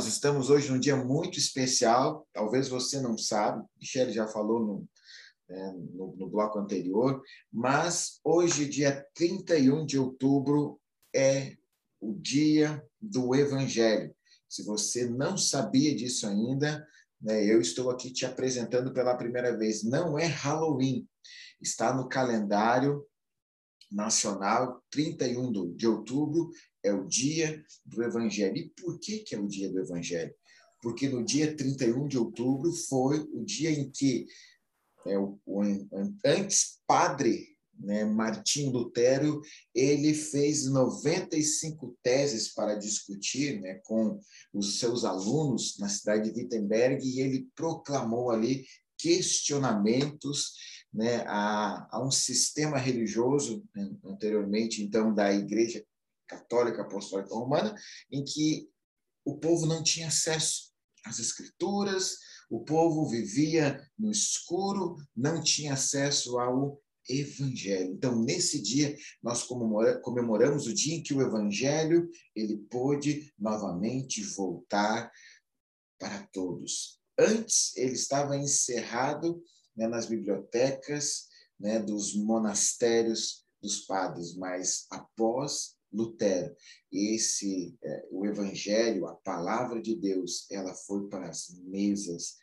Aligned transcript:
Nós 0.00 0.08
estamos 0.08 0.48
hoje 0.48 0.70
num 0.70 0.80
dia 0.80 0.96
muito 0.96 1.38
especial. 1.38 2.26
Talvez 2.32 2.70
você 2.70 3.02
não 3.02 3.18
sabe, 3.18 3.62
Michele 3.78 4.14
já 4.14 4.26
falou 4.26 4.58
no, 4.58 4.88
né, 5.46 5.74
no, 5.92 6.16
no, 6.16 6.26
bloco 6.26 6.58
anterior, 6.58 7.22
mas 7.52 8.18
hoje, 8.24 8.66
dia 8.66 9.06
31 9.12 9.84
de 9.84 9.98
outubro, 9.98 10.80
é 11.14 11.54
o 12.00 12.14
dia 12.14 12.82
do 12.98 13.34
Evangelho. 13.34 14.16
Se 14.48 14.64
você 14.64 15.04
não 15.04 15.36
sabia 15.36 15.94
disso 15.94 16.26
ainda, 16.26 16.82
né, 17.20 17.44
eu 17.44 17.60
estou 17.60 17.90
aqui 17.90 18.10
te 18.10 18.24
apresentando 18.24 18.94
pela 18.94 19.18
primeira 19.18 19.54
vez. 19.54 19.82
Não 19.84 20.18
é 20.18 20.24
Halloween, 20.24 21.06
está 21.60 21.92
no 21.92 22.08
calendário 22.08 23.06
nacional, 23.92 24.82
31 24.90 25.74
de 25.74 25.86
outubro, 25.86 26.50
é 26.82 26.92
o 26.92 27.06
dia 27.06 27.62
do 27.84 28.02
Evangelho. 28.02 28.56
E 28.56 28.70
por 28.80 28.98
que, 28.98 29.20
que 29.20 29.34
é 29.34 29.38
o 29.38 29.46
dia 29.46 29.70
do 29.70 29.80
Evangelho? 29.80 30.34
Porque 30.82 31.08
no 31.08 31.24
dia 31.24 31.54
31 31.56 32.08
de 32.08 32.18
outubro 32.18 32.72
foi 32.72 33.20
o 33.32 33.44
dia 33.44 33.70
em 33.70 33.90
que 33.90 34.26
é, 35.06 35.18
o, 35.18 35.38
o 35.46 35.62
antes 36.24 36.80
padre 36.86 37.50
né, 37.80 38.04
Martim 38.04 38.70
Lutero, 38.70 39.40
ele 39.74 40.14
fez 40.14 40.66
95 40.66 41.96
teses 42.02 42.52
para 42.52 42.74
discutir 42.74 43.60
né, 43.60 43.80
com 43.84 44.20
os 44.52 44.78
seus 44.78 45.04
alunos 45.04 45.78
na 45.78 45.88
cidade 45.88 46.30
de 46.30 46.42
Wittenberg 46.42 47.02
e 47.02 47.20
ele 47.20 47.48
proclamou 47.54 48.30
ali 48.30 48.66
questionamentos 48.98 50.52
né, 50.92 51.24
a, 51.26 51.88
a 51.90 52.04
um 52.04 52.10
sistema 52.10 52.76
religioso, 52.76 53.64
né, 53.74 53.90
anteriormente, 54.04 54.82
então, 54.82 55.14
da 55.14 55.32
Igreja 55.32 55.82
Católica 56.30 56.82
Apostólica 56.82 57.34
Romana, 57.34 57.74
em 58.10 58.24
que 58.24 58.70
o 59.24 59.36
povo 59.38 59.66
não 59.66 59.82
tinha 59.82 60.08
acesso 60.08 60.70
às 61.04 61.18
escrituras, 61.18 62.16
o 62.48 62.64
povo 62.64 63.08
vivia 63.08 63.80
no 63.98 64.10
escuro, 64.10 64.96
não 65.14 65.42
tinha 65.42 65.74
acesso 65.74 66.38
ao 66.38 66.80
evangelho. 67.08 67.92
Então, 67.92 68.22
nesse 68.22 68.62
dia, 68.62 68.96
nós 69.22 69.44
comemoramos 70.02 70.66
o 70.66 70.74
dia 70.74 70.96
em 70.96 71.02
que 71.02 71.14
o 71.14 71.22
evangelho 71.22 72.08
ele 72.34 72.56
pôde 72.70 73.32
novamente 73.38 74.22
voltar 74.22 75.10
para 75.98 76.22
todos. 76.32 77.00
Antes, 77.18 77.76
ele 77.76 77.92
estava 77.92 78.36
encerrado 78.36 79.42
né, 79.76 79.86
nas 79.86 80.06
bibliotecas 80.06 81.28
né, 81.58 81.78
dos 81.78 82.14
monastérios 82.14 83.44
dos 83.62 83.80
padres, 83.80 84.34
mas 84.34 84.86
após 84.90 85.76
Lutero, 85.92 86.54
esse 86.92 87.76
é, 87.82 88.08
o 88.10 88.26
evangelho, 88.26 89.06
a 89.06 89.14
palavra 89.14 89.80
de 89.80 89.96
Deus, 89.96 90.46
ela 90.50 90.74
foi 90.74 91.08
para 91.08 91.28
as 91.28 91.48
mesas 91.64 92.36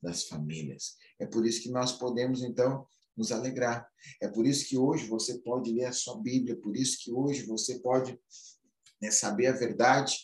das 0.00 0.24
famílias. 0.24 0.96
É 1.18 1.26
por 1.26 1.46
isso 1.46 1.62
que 1.62 1.70
nós 1.70 1.92
podemos 1.92 2.42
então 2.42 2.86
nos 3.16 3.32
alegrar. 3.32 3.86
É 4.20 4.28
por 4.28 4.46
isso 4.46 4.66
que 4.68 4.78
hoje 4.78 5.06
você 5.06 5.38
pode 5.38 5.72
ler 5.72 5.86
a 5.86 5.92
sua 5.92 6.20
Bíblia, 6.20 6.56
por 6.56 6.76
isso 6.76 6.98
que 7.02 7.12
hoje 7.12 7.44
você 7.44 7.78
pode 7.80 8.18
né, 9.00 9.10
saber 9.10 9.48
a 9.48 9.52
verdade 9.52 10.16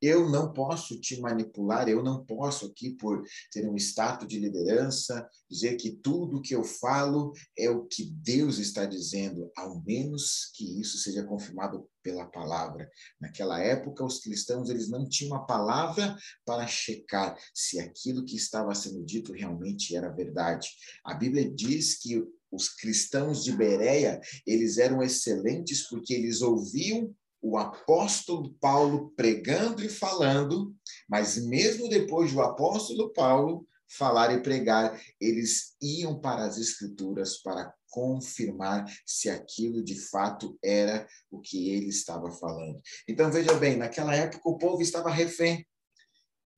eu 0.00 0.28
não 0.28 0.52
posso 0.52 1.00
te 1.00 1.20
manipular, 1.20 1.88
eu 1.88 2.02
não 2.02 2.24
posso 2.24 2.66
aqui, 2.66 2.90
por 2.90 3.22
ter 3.50 3.68
um 3.68 3.76
status 3.76 4.28
de 4.28 4.38
liderança, 4.38 5.28
dizer 5.50 5.76
que 5.76 5.90
tudo 5.90 6.42
que 6.42 6.54
eu 6.54 6.62
falo 6.62 7.32
é 7.56 7.70
o 7.70 7.84
que 7.84 8.04
Deus 8.04 8.58
está 8.58 8.84
dizendo, 8.84 9.50
ao 9.56 9.82
menos 9.82 10.50
que 10.54 10.80
isso 10.80 10.98
seja 10.98 11.24
confirmado 11.24 11.88
pela 12.02 12.26
palavra. 12.26 12.88
Naquela 13.20 13.60
época, 13.60 14.04
os 14.04 14.20
cristãos 14.20 14.70
eles 14.70 14.88
não 14.88 15.08
tinham 15.08 15.32
uma 15.32 15.46
palavra 15.46 16.16
para 16.44 16.66
checar 16.66 17.36
se 17.54 17.80
aquilo 17.80 18.24
que 18.24 18.36
estava 18.36 18.74
sendo 18.74 19.04
dito 19.04 19.32
realmente 19.32 19.96
era 19.96 20.10
verdade. 20.10 20.68
A 21.04 21.14
Bíblia 21.14 21.50
diz 21.52 21.98
que 21.98 22.22
os 22.50 22.68
cristãos 22.68 23.42
de 23.42 23.52
Bereia, 23.52 24.20
eles 24.46 24.78
eram 24.78 25.02
excelentes 25.02 25.88
porque 25.88 26.14
eles 26.14 26.40
ouviam 26.42 27.14
o 27.48 27.56
apóstolo 27.56 28.52
Paulo 28.54 29.12
pregando 29.16 29.84
e 29.84 29.88
falando, 29.88 30.74
mas 31.08 31.36
mesmo 31.46 31.88
depois 31.88 32.32
do 32.32 32.42
apóstolo 32.42 33.12
Paulo 33.12 33.64
falar 33.88 34.34
e 34.34 34.42
pregar, 34.42 35.00
eles 35.20 35.76
iam 35.80 36.18
para 36.18 36.44
as 36.44 36.58
escrituras 36.58 37.40
para 37.40 37.72
confirmar 37.88 38.84
se 39.06 39.30
aquilo 39.30 39.82
de 39.84 39.94
fato 39.94 40.58
era 40.62 41.06
o 41.30 41.40
que 41.40 41.70
ele 41.70 41.86
estava 41.86 42.32
falando. 42.32 42.80
Então 43.08 43.30
veja 43.30 43.54
bem, 43.54 43.76
naquela 43.76 44.14
época 44.14 44.48
o 44.48 44.58
povo 44.58 44.82
estava 44.82 45.08
refém. 45.08 45.64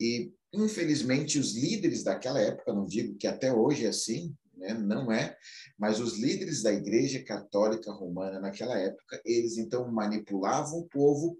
E 0.00 0.32
infelizmente 0.54 1.38
os 1.38 1.54
líderes 1.54 2.02
daquela 2.02 2.40
época, 2.40 2.72
não 2.72 2.86
digo 2.86 3.18
que 3.18 3.26
até 3.26 3.52
hoje 3.52 3.84
é 3.84 3.90
assim, 3.90 4.34
né? 4.58 4.74
não 4.74 5.10
é, 5.10 5.36
mas 5.78 6.00
os 6.00 6.18
líderes 6.18 6.62
da 6.62 6.72
Igreja 6.72 7.22
Católica 7.24 7.92
Romana 7.92 8.40
naquela 8.40 8.78
época, 8.78 9.20
eles 9.24 9.56
então 9.56 9.90
manipulavam 9.90 10.80
o 10.80 10.88
povo, 10.88 11.38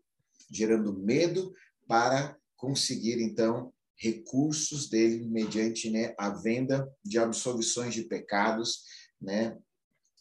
gerando 0.50 0.98
medo 0.98 1.52
para 1.86 2.36
conseguir 2.56 3.20
então 3.20 3.72
recursos 3.96 4.88
dele 4.88 5.26
mediante 5.26 5.90
né, 5.90 6.14
a 6.16 6.30
venda 6.30 6.88
de 7.04 7.18
absolvições 7.18 7.92
de 7.92 8.04
pecados, 8.04 8.84
né? 9.20 9.58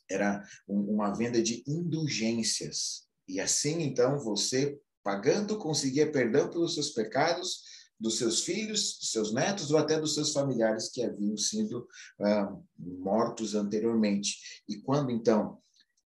Era 0.10 0.44
uma 0.68 1.14
venda 1.14 1.42
de 1.42 1.64
indulgências. 1.68 3.08
E 3.28 3.40
assim 3.40 3.84
então 3.84 4.18
você 4.20 4.80
pagando 5.04 5.58
conseguia 5.58 6.12
perdão 6.12 6.50
pelos 6.50 6.74
seus 6.74 6.90
pecados 6.90 7.62
dos 8.00 8.18
seus 8.18 8.44
filhos, 8.44 8.98
dos 9.00 9.12
seus 9.12 9.34
netos 9.34 9.72
ou 9.72 9.78
até 9.78 10.00
dos 10.00 10.14
seus 10.14 10.32
familiares 10.32 10.90
que 10.90 11.04
haviam 11.04 11.38
sido 11.38 11.88
ah, 12.22 12.56
mortos 12.78 13.56
anteriormente. 13.56 14.64
E 14.68 14.78
quando 14.78 15.12
então 15.12 15.60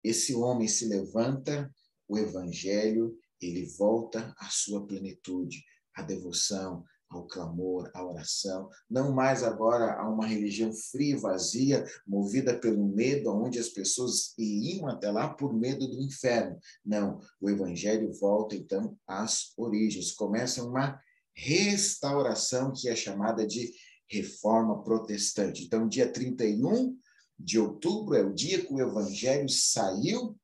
esse 0.03 0.35
homem 0.35 0.69
se 0.69 0.87
levanta, 0.87 1.73
o 2.09 2.19
evangelho 2.19 3.17
ele 3.41 3.67
volta 3.77 4.35
à 4.39 4.49
sua 4.49 4.87
plenitude, 4.87 5.65
à 5.95 6.03
devoção, 6.03 6.85
ao 7.13 7.27
clamor, 7.27 7.91
à 7.95 8.05
oração, 8.05 8.71
não 8.89 9.13
mais 9.13 9.43
agora 9.43 9.95
a 9.95 10.09
uma 10.09 10.27
religião 10.27 10.73
fria, 10.73 11.19
vazia, 11.19 11.85
movida 12.07 12.59
pelo 12.59 12.87
medo, 12.89 13.31
onde 13.31 13.59
as 13.59 13.69
pessoas 13.69 14.35
iam 14.39 14.89
até 14.89 15.11
lá 15.11 15.29
por 15.29 15.53
medo 15.53 15.87
do 15.87 16.01
inferno. 16.01 16.59
Não, 16.85 17.21
o 17.41 17.51
evangelho 17.51 18.13
volta 18.15 18.57
então 18.57 18.97
às 19.07 19.53
origens, 19.59 20.13
começa 20.13 20.65
uma 20.65 20.99
restauração 21.35 22.73
que 22.73 22.89
é 22.89 22.97
chamada 22.97 23.47
de 23.47 23.73
reforma 24.09 24.83
protestante. 24.83 25.65
Então, 25.65 25.89
dia 25.89 26.11
31 26.11 26.97
de 27.39 27.59
outubro 27.59 28.15
é 28.15 28.23
o 28.23 28.35
dia 28.35 28.65
que 28.65 28.73
o 28.73 28.81
evangelho 28.81 29.49
saiu, 29.49 30.39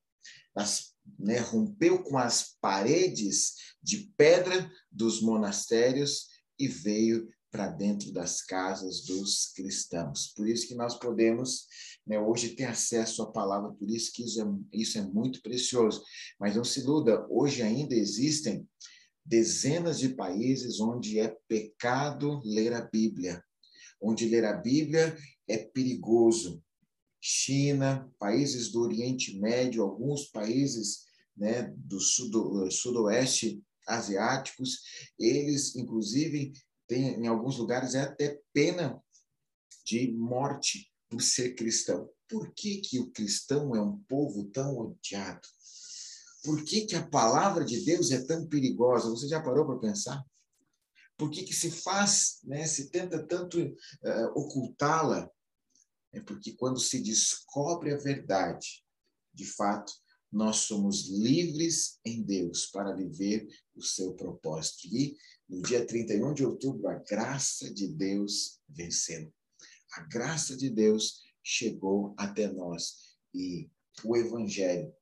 as, 0.54 0.94
né, 1.18 1.38
rompeu 1.38 2.02
com 2.02 2.18
as 2.18 2.56
paredes 2.60 3.54
de 3.82 4.12
pedra 4.16 4.70
dos 4.90 5.20
monastérios 5.20 6.26
e 6.58 6.66
veio 6.66 7.28
para 7.50 7.68
dentro 7.68 8.12
das 8.12 8.42
casas 8.42 9.04
dos 9.04 9.52
cristãos. 9.54 10.32
Por 10.36 10.48
isso 10.48 10.66
que 10.66 10.74
nós 10.74 10.98
podemos 10.98 11.66
né, 12.06 12.18
hoje 12.20 12.50
ter 12.50 12.64
acesso 12.64 13.22
à 13.22 13.30
palavra, 13.30 13.72
por 13.72 13.88
isso 13.88 14.12
que 14.12 14.24
isso 14.24 14.42
é, 14.42 14.44
isso 14.72 14.98
é 14.98 15.02
muito 15.02 15.40
precioso. 15.40 16.02
Mas 16.38 16.56
não 16.56 16.64
se 16.64 16.80
iluda, 16.80 17.26
hoje 17.30 17.62
ainda 17.62 17.94
existem 17.94 18.66
dezenas 19.28 19.98
de 19.98 20.08
países 20.08 20.80
onde 20.80 21.20
é 21.20 21.36
pecado 21.46 22.40
ler 22.44 22.72
a 22.72 22.80
Bíblia, 22.80 23.44
onde 24.00 24.26
ler 24.26 24.44
a 24.44 24.54
Bíblia 24.54 25.16
é 25.46 25.58
perigoso. 25.58 26.62
China, 27.20 28.10
países 28.18 28.70
do 28.70 28.80
Oriente 28.80 29.38
Médio, 29.38 29.82
alguns 29.82 30.26
países 30.26 31.04
né, 31.36 31.74
do 31.76 32.00
sudo, 32.00 32.70
sudoeste 32.70 33.62
asiáticos, 33.86 34.82
eles, 35.18 35.74
inclusive, 35.76 36.52
têm, 36.86 37.20
em 37.20 37.26
alguns 37.26 37.58
lugares, 37.58 37.94
é 37.94 38.02
até 38.02 38.40
pena 38.52 39.02
de 39.84 40.12
morte 40.12 40.90
por 41.08 41.20
ser 41.20 41.54
cristão. 41.54 42.08
Por 42.28 42.52
que, 42.54 42.80
que 42.80 43.00
o 43.00 43.10
cristão 43.10 43.74
é 43.74 43.82
um 43.82 43.98
povo 44.08 44.44
tão 44.50 44.78
odiado? 44.78 45.48
Por 46.42 46.64
que, 46.64 46.86
que 46.86 46.94
a 46.94 47.06
palavra 47.06 47.64
de 47.64 47.84
Deus 47.84 48.10
é 48.10 48.24
tão 48.24 48.46
perigosa? 48.46 49.10
Você 49.10 49.28
já 49.28 49.42
parou 49.42 49.66
para 49.66 49.78
pensar? 49.78 50.24
Por 51.16 51.30
que, 51.30 51.42
que 51.42 51.52
se 51.54 51.70
faz, 51.70 52.38
né, 52.44 52.66
se 52.66 52.90
tenta 52.90 53.26
tanto 53.26 53.60
uh, 53.60 54.26
ocultá-la? 54.36 55.28
É 56.12 56.20
porque 56.20 56.52
quando 56.52 56.78
se 56.78 57.02
descobre 57.02 57.92
a 57.92 57.98
verdade, 57.98 58.84
de 59.34 59.44
fato, 59.44 59.92
nós 60.30 60.58
somos 60.58 61.08
livres 61.08 61.98
em 62.04 62.22
Deus 62.22 62.66
para 62.66 62.94
viver 62.94 63.48
o 63.74 63.82
seu 63.82 64.14
propósito. 64.14 64.86
E 64.86 65.16
no 65.48 65.62
dia 65.62 65.86
31 65.86 66.34
de 66.34 66.44
outubro, 66.44 66.88
a 66.88 66.94
graça 66.94 67.72
de 67.72 67.88
Deus 67.88 68.60
venceu. 68.68 69.32
A 69.94 70.02
graça 70.02 70.56
de 70.56 70.70
Deus 70.70 71.22
chegou 71.42 72.14
até 72.16 72.50
nós 72.52 73.16
e 73.34 73.70
o 74.04 74.16
evangelho 74.16 74.92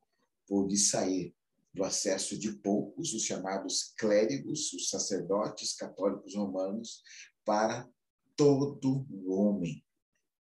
pôde 0.47 0.77
sair 0.77 1.35
do 1.73 1.83
acesso 1.83 2.37
de 2.37 2.53
poucos, 2.53 3.13
os 3.13 3.23
chamados 3.23 3.93
clérigos, 3.97 4.73
os 4.73 4.89
sacerdotes 4.89 5.75
católicos 5.75 6.33
romanos, 6.33 7.03
para 7.45 7.87
todo 8.35 9.05
homem 9.27 9.83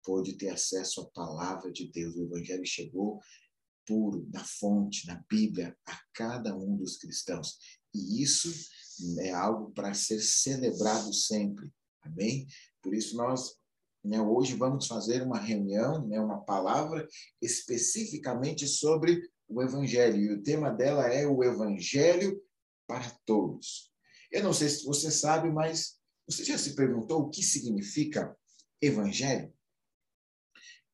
pôde 0.03 0.33
ter 0.33 0.50
acesso 0.50 1.01
à 1.01 1.06
palavra 1.07 1.71
de 1.71 1.92
Deus. 1.92 2.15
O 2.15 2.25
evangelho 2.25 2.65
chegou 2.65 3.19
puro, 3.86 4.27
na 4.31 4.44
fonte, 4.44 5.07
na 5.07 5.24
Bíblia, 5.30 5.75
a 5.86 6.00
cada 6.13 6.56
um 6.56 6.75
dos 6.77 6.97
cristãos. 6.97 7.57
E 7.94 8.21
isso 8.21 8.51
é 9.19 9.31
algo 9.31 9.71
para 9.71 9.94
ser 9.94 10.19
celebrado 10.19 11.13
sempre. 11.13 11.71
Amém? 12.01 12.47
Por 12.81 12.94
isso 12.94 13.15
nós 13.18 13.56
né, 14.03 14.21
hoje 14.21 14.56
vamos 14.56 14.86
fazer 14.86 15.24
uma 15.24 15.39
reunião, 15.39 16.07
né, 16.07 16.19
uma 16.19 16.42
palavra 16.42 17.07
especificamente 17.42 18.68
sobre 18.68 19.27
o 19.47 19.62
Evangelho. 19.62 20.18
E 20.18 20.33
o 20.33 20.44
tema 20.44 20.71
dela 20.71 21.07
é 21.07 21.27
o 21.27 21.44
Evangelho 21.44 22.42
para 22.88 23.09
todos. 23.25 23.92
Eu 24.31 24.44
não 24.44 24.53
sei 24.53 24.69
se 24.69 24.86
você 24.86 25.12
sabe, 25.12 25.50
mas 25.50 25.97
você 26.27 26.44
já 26.44 26.57
se 26.57 26.75
perguntou 26.75 27.21
o 27.21 27.30
que 27.30 27.44
significa 27.44 28.36
Evangelho? 28.81 29.53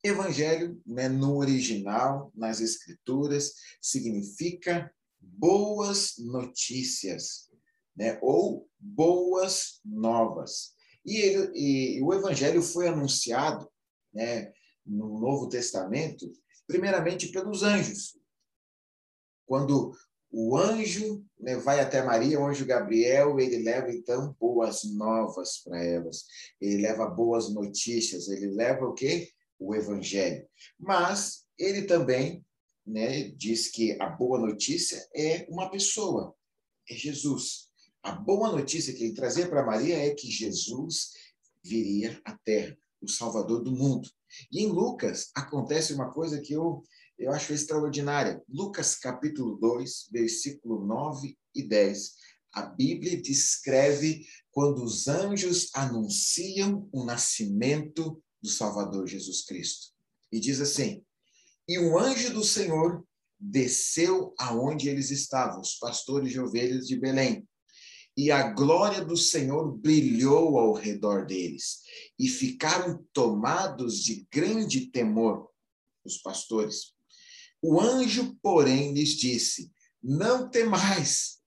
Evangelho, 0.04 0.82
né, 0.86 1.08
no 1.08 1.38
original, 1.38 2.32
nas 2.36 2.60
Escrituras, 2.60 3.54
significa 3.80 4.92
boas 5.20 6.16
notícias, 6.18 7.50
né, 7.96 8.20
ou 8.22 8.68
boas 8.80 9.80
novas. 9.86 10.74
E, 11.06 11.18
ele, 11.18 11.52
e 11.56 12.02
o 12.02 12.14
Evangelho 12.14 12.62
foi 12.62 12.88
anunciado 12.88 13.72
né, 14.14 14.52
no 14.86 15.20
Novo 15.20 15.48
Testamento, 15.50 16.32
primeiramente 16.68 17.32
pelos 17.32 17.62
anjos. 17.62 18.20
Quando 19.46 19.94
o 20.32 20.58
anjo 20.58 21.26
né, 21.40 21.58
vai 21.58 21.80
até 21.80 22.02
Maria, 22.02 22.40
o 22.40 22.46
anjo 22.46 22.66
Gabriel, 22.66 23.40
ele 23.40 23.58
leva 23.58 23.92
então 23.92 24.36
boas 24.40 24.84
novas 24.84 25.58
para 25.60 25.84
elas. 25.84 26.26
Ele 26.60 26.82
leva 26.82 27.06
boas 27.06 27.54
notícias, 27.54 28.30
ele 28.30 28.48
leva 28.52 28.86
o 28.86 28.94
quê? 28.94 29.30
O 29.60 29.76
evangelho. 29.76 30.48
Mas 30.80 31.46
ele 31.58 31.84
também 31.84 32.44
né, 32.86 33.30
diz 33.30 33.70
que 33.70 34.00
a 34.02 34.08
boa 34.08 34.40
notícia 34.40 35.06
é 35.16 35.46
uma 35.50 35.70
pessoa, 35.70 36.34
é 36.90 36.96
Jesus. 36.96 37.70
A 38.02 38.14
boa 38.14 38.52
notícia 38.52 38.94
que 38.94 39.04
ele 39.04 39.14
trazia 39.14 39.48
para 39.48 39.66
Maria 39.66 39.98
é 39.98 40.10
que 40.16 40.30
Jesus 40.30 41.12
viria 41.64 42.20
à 42.26 42.36
terra, 42.38 42.76
o 43.02 43.08
Salvador 43.08 43.64
do 43.64 43.72
mundo. 43.72 44.10
E 44.52 44.64
em 44.64 44.68
Lucas 44.68 45.30
acontece 45.36 45.94
uma 45.94 46.12
coisa 46.12 46.42
que 46.42 46.54
eu, 46.54 46.84
eu 47.22 47.32
acho 47.32 47.54
extraordinária. 47.54 48.42
Lucas 48.50 48.96
capítulo 48.96 49.58
2, 49.58 50.08
versículo 50.12 50.86
9 50.86 51.38
e 51.56 51.64
10. 51.64 52.16
A 52.54 52.64
Bíblia 52.64 53.22
descreve 53.22 54.26
quando 54.52 54.84
os 54.84 55.08
anjos 55.08 55.70
anunciam 55.74 56.90
o 56.92 57.06
nascimento 57.06 58.22
do 58.42 58.50
Salvador 58.50 59.08
Jesus 59.08 59.46
Cristo. 59.46 59.88
E 60.32 60.40
diz 60.40 60.60
assim: 60.60 61.04
E 61.68 61.78
o 61.78 61.98
anjo 61.98 62.34
do 62.34 62.44
Senhor 62.44 63.06
desceu 63.40 64.34
aonde 64.38 64.90
eles 64.90 65.12
estavam, 65.12 65.62
os 65.62 65.76
pastores 65.76 66.32
de 66.32 66.40
ovelhas 66.40 66.88
de 66.88 67.00
Belém 67.00 67.48
e 68.16 68.30
a 68.30 68.52
glória 68.52 69.04
do 69.04 69.16
Senhor 69.16 69.72
brilhou 69.78 70.58
ao 70.60 70.74
redor 70.74 71.26
deles, 71.26 71.80
e 72.20 72.28
ficaram 72.28 73.04
tomados 73.14 74.04
de 74.04 74.28
grande 74.32 74.88
temor 74.88 75.50
os 76.04 76.18
pastores. 76.18 76.91
O 77.62 77.80
anjo, 77.80 78.36
porém, 78.42 78.94
lhes 78.94 79.10
disse: 79.10 79.72
Não 80.02 80.50
temais, 80.50 81.40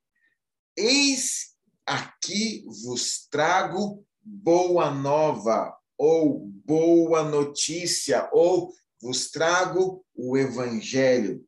eis 0.76 1.54
aqui 1.84 2.64
vos 2.84 3.26
trago 3.28 4.06
boa 4.22 4.90
nova, 4.90 5.76
ou 5.98 6.46
boa 6.64 7.24
notícia, 7.24 8.28
ou 8.32 8.72
vos 9.00 9.30
trago 9.30 10.04
o 10.14 10.36
evangelho. 10.36 11.44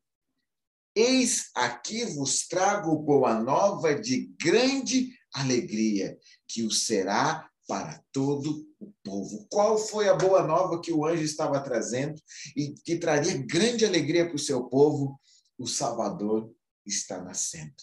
Eis 0.95 1.51
aqui 1.55 2.05
vos 2.05 2.47
trago 2.49 2.97
boa 2.99 3.35
nova 3.35 3.95
de 3.95 4.35
grande 4.41 5.11
alegria, 5.33 6.19
que 6.49 6.63
o 6.65 6.71
será 6.71 7.49
para 7.69 8.03
todo 8.13 8.67
o 8.87 8.95
povo. 9.03 9.47
Qual 9.51 9.77
foi 9.77 10.09
a 10.09 10.15
boa 10.15 10.47
nova 10.47 10.81
que 10.81 10.93
o 10.93 11.05
anjo 11.05 11.23
estava 11.23 11.61
trazendo 11.61 12.21
e 12.57 12.75
que 12.85 12.99
traria 12.99 13.37
grande 13.47 13.85
alegria 13.85 14.27
para 14.27 14.37
o 14.37 14.39
seu 14.39 14.65
povo? 14.65 15.21
O 15.59 15.67
Salvador 15.67 16.51
está 16.85 17.21
nascendo. 17.21 17.75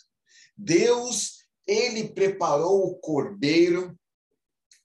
Deus, 0.57 1.45
ele 1.67 2.09
preparou 2.09 2.87
o 2.87 2.95
cordeiro 2.95 3.97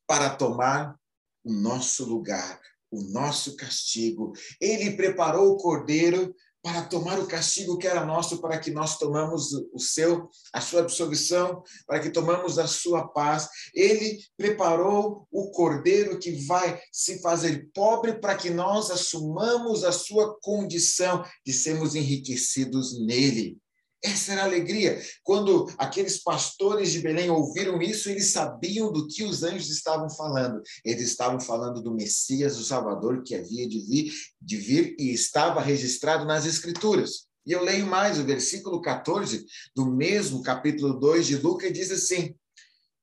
para 0.07 0.31
tomar 0.31 0.99
o 1.45 1.53
nosso 1.53 2.05
lugar, 2.05 2.61
o 2.91 3.03
nosso 3.03 3.57
castigo. 3.57 4.33
Ele 4.61 4.97
preparou 4.97 5.53
o 5.53 5.57
cordeiro 5.57 6.35
para 6.63 6.83
tomar 6.83 7.19
o 7.19 7.27
castigo 7.27 7.79
que 7.79 7.87
era 7.87 8.05
nosso, 8.05 8.41
para 8.41 8.59
que 8.59 8.71
nós 8.71 8.99
tomamos 8.99 9.53
o 9.73 9.79
seu, 9.79 10.29
a 10.53 10.61
sua 10.61 10.81
absolvição, 10.81 11.63
para 11.87 12.01
que 12.01 12.11
tomamos 12.11 12.59
a 12.59 12.67
sua 12.67 13.07
paz. 13.09 13.49
Ele 13.75 14.19
preparou 14.37 15.27
o 15.31 15.51
cordeiro 15.51 16.19
que 16.19 16.33
vai 16.47 16.81
se 16.93 17.21
fazer 17.21 17.71
pobre 17.73 18.21
para 18.21 18.37
que 18.37 18.51
nós 18.51 18.91
assumamos 18.91 19.85
a 19.85 19.93
sua 19.93 20.39
condição 20.41 21.25
de 21.45 21.53
sermos 21.53 21.95
enriquecidos 21.95 22.99
nele. 23.01 23.59
Essa 24.03 24.33
era 24.33 24.43
a 24.43 24.45
alegria. 24.45 25.01
Quando 25.25 25.67
aqueles 25.77 26.23
pastores 26.23 26.93
de 26.93 27.01
Belém 27.01 27.31
ouviram 27.31 27.83
isso, 27.83 28.09
eles 28.09 28.31
sabiam 28.31 28.93
do 28.93 29.09
que 29.09 29.25
os 29.25 29.43
anjos 29.43 29.71
estavam 29.71 30.09
falando. 30.09 30.63
Eles 30.85 31.09
estavam 31.09 31.41
falando 31.41 31.83
do 31.83 31.95
Messias, 31.95 32.59
o 32.59 32.65
Salvador, 32.65 33.23
que 33.25 33.35
havia 33.35 33.69
de 33.69 33.81
vir, 33.81 34.13
de 34.41 34.57
vir 34.57 34.97
e 34.99 35.13
estava 35.13 35.61
registrado 35.61 36.25
nas 36.25 36.47
Escrituras. 36.47 37.27
E 37.45 37.53
eu 37.53 37.63
leio 37.65 37.87
mais 37.87 38.19
o 38.19 38.25
versículo 38.25 38.81
14 38.81 39.45
do 39.75 39.87
mesmo 39.87 40.43
capítulo 40.43 40.99
2 41.01 41.27
de 41.27 41.37
Lucas, 41.37 41.73
diz 41.73 41.91
assim: 41.91 42.35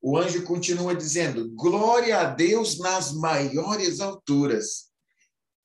o 0.08 0.16
anjo 0.20 0.44
continua 0.44 0.96
dizendo: 0.96 1.50
Glória 1.56 2.20
a 2.20 2.26
Deus 2.26 2.78
nas 2.78 3.12
maiores 3.12 4.00
alturas 4.00 4.92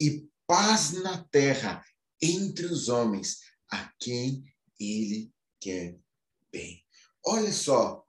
e 0.01 0.27
paz 0.47 0.93
na 0.93 1.23
terra 1.25 1.85
entre 2.23 2.65
os 2.65 2.89
homens, 2.89 3.37
a 3.71 3.93
quem 4.01 4.43
ele 4.81 5.31
quer 5.61 5.99
bem. 6.51 6.83
Olha 7.25 7.53
só, 7.53 8.03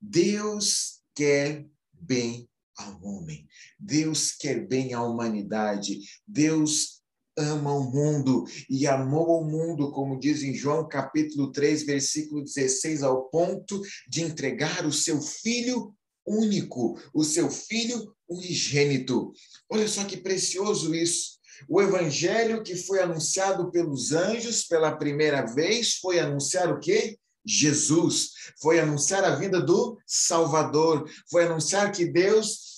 Deus 0.00 1.02
quer 1.14 1.66
bem 1.92 2.48
ao 2.76 3.00
homem. 3.04 3.46
Deus 3.78 4.32
quer 4.32 4.66
bem 4.66 4.94
à 4.94 5.02
humanidade. 5.02 6.00
Deus 6.26 7.02
ama 7.36 7.72
o 7.74 7.90
mundo 7.90 8.44
e 8.68 8.86
amou 8.86 9.40
o 9.40 9.44
mundo, 9.44 9.90
como 9.92 10.18
diz 10.18 10.42
em 10.42 10.54
João 10.54 10.88
capítulo 10.88 11.52
3, 11.52 11.84
versículo 11.84 12.42
16, 12.42 13.02
ao 13.02 13.28
ponto 13.28 13.80
de 14.08 14.22
entregar 14.22 14.86
o 14.86 14.92
seu 14.92 15.20
filho 15.20 15.94
único, 16.26 16.98
o 17.12 17.24
seu 17.24 17.50
filho 17.50 18.14
unigênito. 18.28 19.32
Olha 19.68 19.88
só 19.88 20.04
que 20.04 20.16
precioso 20.16 20.94
isso. 20.94 21.41
O 21.68 21.80
evangelho 21.80 22.62
que 22.62 22.76
foi 22.76 23.00
anunciado 23.00 23.70
pelos 23.70 24.12
anjos 24.12 24.64
pela 24.64 24.96
primeira 24.96 25.44
vez 25.46 25.94
foi 25.94 26.18
anunciar 26.18 26.70
o 26.70 26.80
quê? 26.80 27.18
Jesus. 27.44 28.30
Foi 28.60 28.78
anunciar 28.78 29.24
a 29.24 29.34
vida 29.34 29.60
do 29.60 29.98
Salvador. 30.06 31.08
Foi 31.30 31.44
anunciar 31.44 31.90
que 31.92 32.04
Deus 32.04 32.72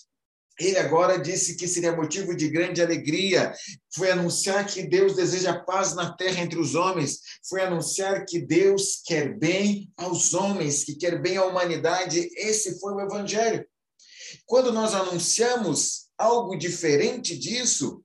ele 0.59 0.79
agora 0.79 1.19
disse 1.19 1.57
que 1.57 1.67
seria 1.67 1.97
motivo 1.97 2.35
de 2.35 2.49
grande 2.49 2.81
alegria. 2.81 3.53
Foi 3.93 4.11
anunciar 4.11 4.65
que 4.65 4.85
Deus 4.85 5.17
deseja 5.17 5.65
paz 5.65 5.95
na 5.95 6.13
terra 6.15 6.43
entre 6.43 6.61
os 6.61 6.77
homens. 6.77 7.19
Foi 7.49 7.61
anunciar 7.63 8.25
que 8.25 8.39
Deus 8.39 9.03
quer 9.05 9.37
bem 9.37 9.91
aos 9.97 10.33
homens, 10.33 10.85
que 10.85 10.95
quer 10.95 11.21
bem 11.21 11.37
à 11.37 11.45
humanidade. 11.45 12.29
Esse 12.37 12.79
foi 12.79 12.95
o 12.95 13.01
Evangelho. 13.01 13.67
Quando 14.47 14.73
nós 14.73 14.95
anunciamos 14.95 16.07
algo 16.17 16.57
diferente 16.57 17.37
disso, 17.37 18.04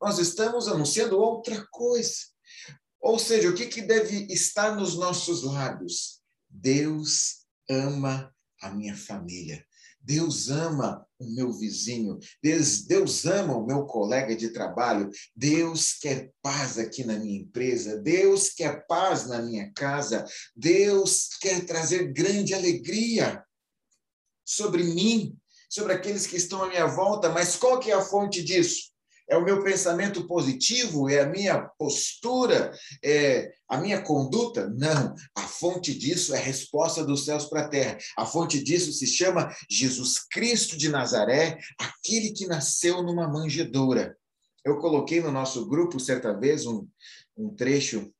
nós 0.00 0.18
estamos 0.18 0.68
anunciando 0.68 1.18
outra 1.18 1.66
coisa. 1.70 2.14
Ou 3.00 3.18
seja, 3.18 3.48
o 3.48 3.54
que, 3.54 3.66
que 3.66 3.82
deve 3.82 4.26
estar 4.32 4.74
nos 4.76 4.96
nossos 4.96 5.44
lábios? 5.44 6.20
Deus 6.48 7.46
ama 7.68 8.34
a 8.60 8.70
minha 8.70 8.96
família. 8.96 9.64
Deus 10.00 10.48
ama 10.48 11.06
o 11.18 11.24
meu 11.34 11.52
vizinho, 11.52 12.18
Deus, 12.42 12.82
Deus 12.82 13.26
ama 13.26 13.56
o 13.56 13.66
meu 13.66 13.84
colega 13.84 14.34
de 14.34 14.50
trabalho, 14.50 15.10
Deus 15.36 15.92
quer 15.92 16.32
paz 16.40 16.78
aqui 16.78 17.04
na 17.04 17.18
minha 17.18 17.40
empresa, 17.40 17.98
Deus 17.98 18.48
quer 18.48 18.86
paz 18.86 19.26
na 19.26 19.42
minha 19.42 19.70
casa, 19.74 20.24
Deus 20.56 21.28
quer 21.40 21.66
trazer 21.66 22.12
grande 22.12 22.54
alegria 22.54 23.44
sobre 24.46 24.82
mim, 24.84 25.36
sobre 25.68 25.92
aqueles 25.92 26.26
que 26.26 26.36
estão 26.36 26.62
à 26.62 26.68
minha 26.68 26.86
volta, 26.86 27.28
mas 27.28 27.56
qual 27.56 27.78
que 27.78 27.90
é 27.90 27.94
a 27.94 28.00
fonte 28.00 28.42
disso? 28.42 28.90
É 29.28 29.36
o 29.36 29.44
meu 29.44 29.62
pensamento 29.62 30.26
positivo? 30.26 31.08
É 31.08 31.20
a 31.20 31.28
minha 31.28 31.60
postura? 31.78 32.72
É 33.04 33.52
a 33.68 33.76
minha 33.76 34.02
conduta? 34.02 34.68
Não. 34.70 35.14
A 35.36 35.42
fonte 35.42 35.92
disso 35.96 36.34
é 36.34 36.38
a 36.38 36.42
resposta 36.42 37.04
dos 37.04 37.26
céus 37.26 37.44
para 37.44 37.62
a 37.62 37.68
terra. 37.68 37.98
A 38.16 38.24
fonte 38.24 38.62
disso 38.62 38.90
se 38.92 39.06
chama 39.06 39.54
Jesus 39.68 40.18
Cristo 40.30 40.78
de 40.78 40.88
Nazaré, 40.88 41.58
aquele 41.78 42.32
que 42.32 42.46
nasceu 42.46 43.02
numa 43.02 43.28
manjedoura. 43.28 44.16
Eu 44.64 44.78
coloquei 44.78 45.20
no 45.20 45.30
nosso 45.30 45.68
grupo, 45.68 46.00
certa 46.00 46.32
vez, 46.32 46.66
um, 46.66 46.88
um 47.36 47.54
trecho 47.54 48.12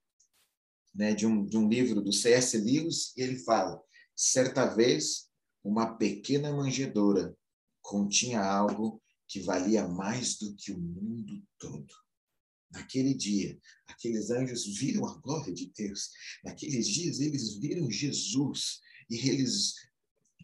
né, 0.94 1.14
de, 1.14 1.26
um, 1.26 1.44
de 1.44 1.56
um 1.56 1.68
livro 1.68 2.02
do 2.02 2.12
C.S. 2.12 2.58
Lewis, 2.58 3.12
e 3.16 3.22
ele 3.22 3.38
fala: 3.38 3.80
certa 4.14 4.66
vez, 4.66 5.28
uma 5.64 5.96
pequena 5.96 6.52
manjedoura 6.52 7.34
continha 7.80 8.42
algo 8.42 9.00
que 9.28 9.40
valia 9.40 9.86
mais 9.86 10.38
do 10.38 10.54
que 10.56 10.72
o 10.72 10.78
mundo 10.78 11.42
todo. 11.58 11.94
Naquele 12.70 13.14
dia, 13.14 13.58
aqueles 13.86 14.30
anjos 14.30 14.66
viram 14.78 15.06
a 15.06 15.18
glória 15.18 15.52
de 15.52 15.70
Deus. 15.74 16.10
Naqueles 16.44 16.88
dias, 16.88 17.20
eles 17.20 17.58
viram 17.58 17.90
Jesus 17.90 18.80
e 19.10 19.28
eles 19.28 19.74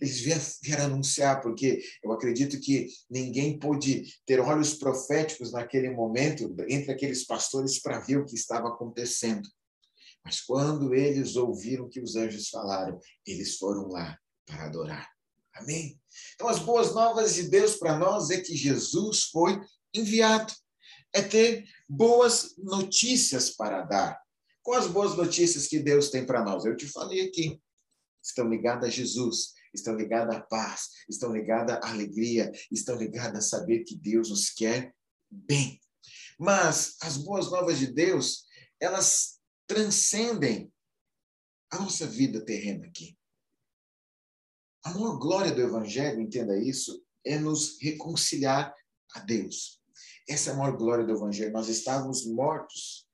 eles 0.00 0.58
vieram 0.60 0.86
anunciar, 0.86 1.40
porque 1.40 1.80
eu 2.02 2.12
acredito 2.12 2.58
que 2.58 2.88
ninguém 3.08 3.58
pôde 3.58 4.12
ter 4.26 4.40
olhos 4.40 4.74
proféticos 4.74 5.52
naquele 5.52 5.88
momento, 5.90 6.52
entre 6.68 6.90
aqueles 6.90 7.24
pastores, 7.24 7.80
para 7.80 8.00
ver 8.00 8.18
o 8.18 8.24
que 8.24 8.34
estava 8.34 8.68
acontecendo. 8.68 9.48
Mas 10.24 10.40
quando 10.40 10.94
eles 10.94 11.36
ouviram 11.36 11.84
o 11.84 11.88
que 11.88 12.00
os 12.00 12.16
anjos 12.16 12.48
falaram, 12.48 12.98
eles 13.24 13.56
foram 13.56 13.88
lá 13.88 14.18
para 14.44 14.64
adorar. 14.64 15.13
Amém? 15.54 16.00
Então, 16.34 16.48
as 16.48 16.58
boas 16.58 16.94
novas 16.94 17.34
de 17.34 17.44
Deus 17.44 17.76
para 17.76 17.98
nós 17.98 18.30
é 18.30 18.40
que 18.40 18.56
Jesus 18.56 19.24
foi 19.24 19.60
enviado. 19.92 20.52
É 21.12 21.22
ter 21.22 21.64
boas 21.88 22.54
notícias 22.58 23.50
para 23.50 23.82
dar. 23.82 24.20
Com 24.62 24.72
as 24.72 24.86
boas 24.86 25.16
notícias 25.16 25.68
que 25.68 25.78
Deus 25.78 26.10
tem 26.10 26.26
para 26.26 26.44
nós? 26.44 26.64
Eu 26.64 26.76
te 26.76 26.86
falei 26.86 27.28
aqui. 27.28 27.60
Estão 28.22 28.48
ligadas 28.48 28.88
a 28.88 28.90
Jesus, 28.90 29.52
estão 29.72 29.94
ligadas 29.94 30.34
à 30.34 30.40
paz, 30.40 30.88
estão 31.08 31.30
ligadas 31.30 31.76
à 31.82 31.90
alegria, 31.90 32.50
estão 32.72 32.96
ligadas 32.96 33.44
a 33.44 33.58
saber 33.58 33.84
que 33.84 33.94
Deus 33.94 34.30
nos 34.30 34.50
quer 34.50 34.94
bem. 35.30 35.78
Mas 36.38 36.96
as 37.02 37.16
boas 37.18 37.50
novas 37.50 37.78
de 37.78 37.86
Deus, 37.86 38.44
elas 38.80 39.38
transcendem 39.66 40.72
a 41.70 41.78
nossa 41.78 42.06
vida 42.06 42.44
terrena 42.44 42.86
aqui. 42.86 43.16
A 44.84 44.92
maior 44.92 45.18
glória 45.18 45.50
do 45.50 45.62
Evangelho, 45.62 46.20
entenda 46.20 46.58
isso, 46.58 47.02
é 47.24 47.38
nos 47.38 47.78
reconciliar 47.80 48.74
a 49.14 49.20
Deus. 49.20 49.80
Essa 50.28 50.50
é 50.50 50.52
a 50.52 50.56
maior 50.56 50.76
glória 50.76 51.04
do 51.06 51.12
Evangelho. 51.12 51.52
Nós 51.52 51.68
estávamos 51.68 52.26
mortos, 52.26 53.06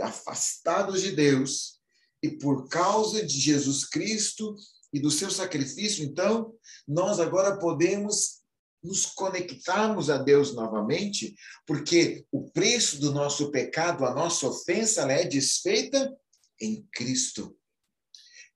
afastados 0.00 1.02
de 1.02 1.12
Deus, 1.12 1.78
e 2.22 2.30
por 2.30 2.68
causa 2.68 3.24
de 3.24 3.38
Jesus 3.38 3.84
Cristo 3.84 4.56
e 4.92 5.00
do 5.00 5.10
seu 5.10 5.30
sacrifício, 5.30 6.04
então, 6.04 6.54
nós 6.88 7.20
agora 7.20 7.58
podemos 7.58 8.40
nos 8.82 9.04
conectarmos 9.06 10.08
a 10.08 10.16
Deus 10.16 10.54
novamente, 10.54 11.34
porque 11.66 12.26
o 12.32 12.50
preço 12.50 12.98
do 12.98 13.12
nosso 13.12 13.50
pecado, 13.50 14.04
a 14.06 14.14
nossa 14.14 14.48
ofensa, 14.48 15.02
ela 15.02 15.12
é 15.12 15.24
desfeita 15.24 16.10
em 16.58 16.86
Cristo. 16.92 17.56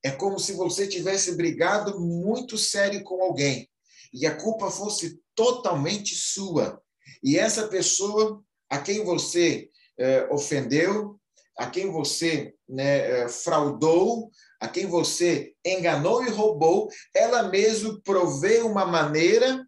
É 0.05 0.11
como 0.11 0.39
se 0.39 0.53
você 0.53 0.87
tivesse 0.87 1.35
brigado 1.35 1.99
muito 1.99 2.59
sério 2.59 3.03
com 3.03 3.23
alguém 3.23 3.71
e 4.13 4.27
a 4.27 4.37
culpa 4.37 4.71
fosse 4.71 5.19
totalmente 5.35 6.15
sua. 6.15 6.79
E 7.23 7.39
essa 7.39 7.67
pessoa 7.69 8.45
a 8.69 8.79
quem 8.79 9.03
você 9.03 9.71
é, 9.99 10.29
ofendeu, 10.31 11.19
a 11.57 11.71
quem 11.71 11.91
você 11.91 12.55
né, 12.69 13.23
é, 13.23 13.29
fraudou, 13.29 14.31
a 14.61 14.69
quem 14.69 14.87
você 14.87 15.55
enganou 15.65 16.23
e 16.23 16.29
roubou, 16.29 16.89
ela 17.15 17.45
mesmo 17.45 18.03
provê 18.03 18.59
uma 18.59 18.85
maneira, 18.85 19.67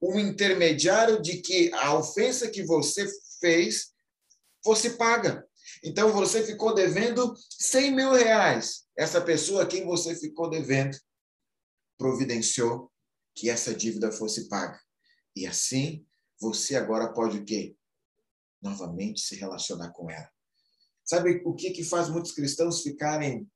um 0.00 0.18
intermediário 0.18 1.20
de 1.20 1.42
que 1.42 1.70
a 1.74 1.94
ofensa 1.94 2.48
que 2.48 2.62
você 2.62 3.06
fez 3.38 3.92
fosse 4.64 4.96
paga. 4.96 5.46
Então 5.82 6.10
você 6.10 6.42
ficou 6.42 6.74
devendo 6.74 7.34
100 7.58 7.90
mil 7.90 8.12
reais 8.12 8.83
essa 8.96 9.20
pessoa 9.20 9.62
a 9.62 9.66
quem 9.66 9.84
você 9.84 10.14
ficou 10.14 10.48
devendo 10.48 10.96
providenciou 11.98 12.90
que 13.34 13.50
essa 13.50 13.74
dívida 13.74 14.12
fosse 14.12 14.48
paga. 14.48 14.80
E 15.34 15.46
assim, 15.46 16.06
você 16.40 16.76
agora 16.76 17.12
pode 17.12 17.38
o 17.38 17.44
quê? 17.44 17.76
Novamente 18.62 19.20
se 19.20 19.36
relacionar 19.36 19.90
com 19.92 20.10
ela. 20.10 20.30
Sabe 21.04 21.42
o 21.44 21.54
que, 21.54 21.70
que 21.70 21.84
faz 21.84 22.08
muitos 22.08 22.32
cristãos 22.32 22.82
ficarem 22.82 23.48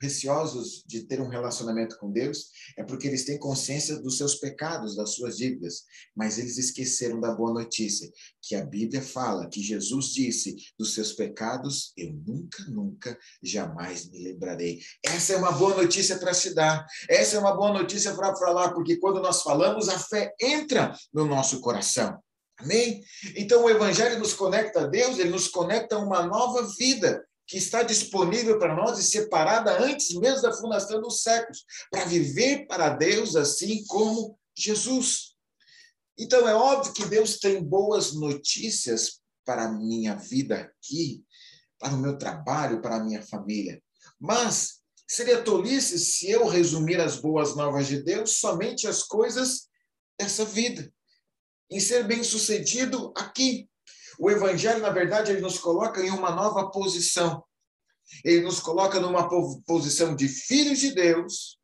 receosos 0.00 0.82
de 0.86 1.02
ter 1.02 1.20
um 1.20 1.28
relacionamento 1.28 1.96
com 1.98 2.10
Deus 2.10 2.50
é 2.76 2.82
porque 2.82 3.06
eles 3.06 3.24
têm 3.24 3.38
consciência 3.38 3.96
dos 4.00 4.16
seus 4.16 4.36
pecados, 4.36 4.96
das 4.96 5.14
suas 5.14 5.36
dívidas, 5.36 5.84
mas 6.14 6.38
eles 6.38 6.58
esqueceram 6.58 7.20
da 7.20 7.32
boa 7.32 7.52
notícia, 7.52 8.10
que 8.42 8.54
a 8.54 8.64
Bíblia 8.64 9.02
fala 9.02 9.48
que 9.48 9.62
Jesus 9.62 10.06
disse: 10.06 10.56
dos 10.78 10.94
seus 10.94 11.12
pecados 11.12 11.92
eu 11.96 12.12
nunca, 12.12 12.62
nunca, 12.68 13.18
jamais 13.42 14.10
me 14.10 14.22
lembrarei. 14.22 14.80
Essa 15.04 15.34
é 15.34 15.36
uma 15.36 15.52
boa 15.52 15.74
notícia 15.82 16.18
para 16.18 16.34
se 16.34 16.54
dar, 16.54 16.84
essa 17.08 17.36
é 17.36 17.38
uma 17.38 17.56
boa 17.56 17.72
notícia 17.72 18.14
para 18.14 18.36
falar, 18.36 18.72
porque 18.72 18.96
quando 18.96 19.20
nós 19.20 19.42
falamos, 19.42 19.88
a 19.88 19.98
fé 19.98 20.34
entra 20.40 20.94
no 21.12 21.26
nosso 21.26 21.60
coração. 21.60 22.18
Amém? 22.56 23.02
Então 23.34 23.64
o 23.64 23.70
Evangelho 23.70 24.18
nos 24.18 24.32
conecta 24.32 24.82
a 24.82 24.86
Deus, 24.86 25.18
ele 25.18 25.30
nos 25.30 25.48
conecta 25.48 25.96
a 25.96 25.98
uma 25.98 26.24
nova 26.24 26.68
vida 26.78 27.24
que 27.46 27.58
está 27.58 27.82
disponível 27.82 28.58
para 28.58 28.74
nós 28.74 28.98
e 28.98 29.02
separada 29.02 29.82
antes 29.82 30.14
mesmo 30.14 30.42
da 30.42 30.52
fundação 30.52 31.00
dos 31.00 31.22
séculos, 31.22 31.64
para 31.90 32.04
viver 32.06 32.66
para 32.66 32.90
Deus 32.90 33.36
assim 33.36 33.84
como 33.86 34.38
Jesus. 34.56 35.34
Então 36.18 36.48
é 36.48 36.54
óbvio 36.54 36.92
que 36.92 37.04
Deus 37.06 37.38
tem 37.38 37.62
boas 37.62 38.14
notícias 38.14 39.20
para 39.44 39.64
a 39.64 39.72
minha 39.72 40.14
vida 40.14 40.60
aqui, 40.60 41.24
para 41.78 41.94
o 41.94 41.98
meu 41.98 42.16
trabalho, 42.16 42.80
para 42.80 42.96
a 42.96 43.04
minha 43.04 43.22
família. 43.22 43.82
Mas 44.18 44.80
seria 45.06 45.42
tolice 45.42 45.98
se 45.98 46.30
eu 46.30 46.46
resumir 46.46 47.00
as 47.00 47.16
boas 47.16 47.54
novas 47.54 47.86
de 47.86 48.02
Deus 48.02 48.38
somente 48.38 48.86
as 48.86 49.02
coisas 49.02 49.68
dessa 50.18 50.44
vida, 50.44 50.90
em 51.70 51.80
ser 51.80 52.04
bem-sucedido 52.06 53.12
aqui, 53.16 53.68
o 54.18 54.30
evangelho, 54.30 54.80
na 54.80 54.90
verdade, 54.90 55.32
ele 55.32 55.40
nos 55.40 55.58
coloca 55.58 56.00
em 56.00 56.10
uma 56.10 56.30
nova 56.30 56.70
posição. 56.70 57.42
Ele 58.24 58.42
nos 58.42 58.60
coloca 58.60 59.00
numa 59.00 59.28
posição 59.66 60.14
de 60.14 60.28
filhos 60.28 60.78
de 60.78 60.92
Deus, 60.92 61.58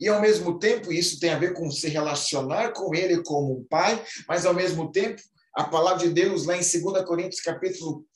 e 0.00 0.08
ao 0.08 0.20
mesmo 0.20 0.58
tempo, 0.58 0.92
isso 0.92 1.20
tem 1.20 1.30
a 1.30 1.38
ver 1.38 1.52
com 1.54 1.70
se 1.70 1.88
relacionar 1.88 2.72
com 2.72 2.94
ele 2.94 3.22
como 3.22 3.58
um 3.58 3.64
pai, 3.64 4.04
mas 4.26 4.46
ao 4.46 4.54
mesmo 4.54 4.90
tempo, 4.90 5.20
a 5.54 5.64
palavra 5.64 6.06
de 6.06 6.14
Deus 6.14 6.46
lá 6.46 6.56
em 6.56 6.60
2 6.60 7.04
Coríntios 7.04 7.40
capítulo 7.40 8.06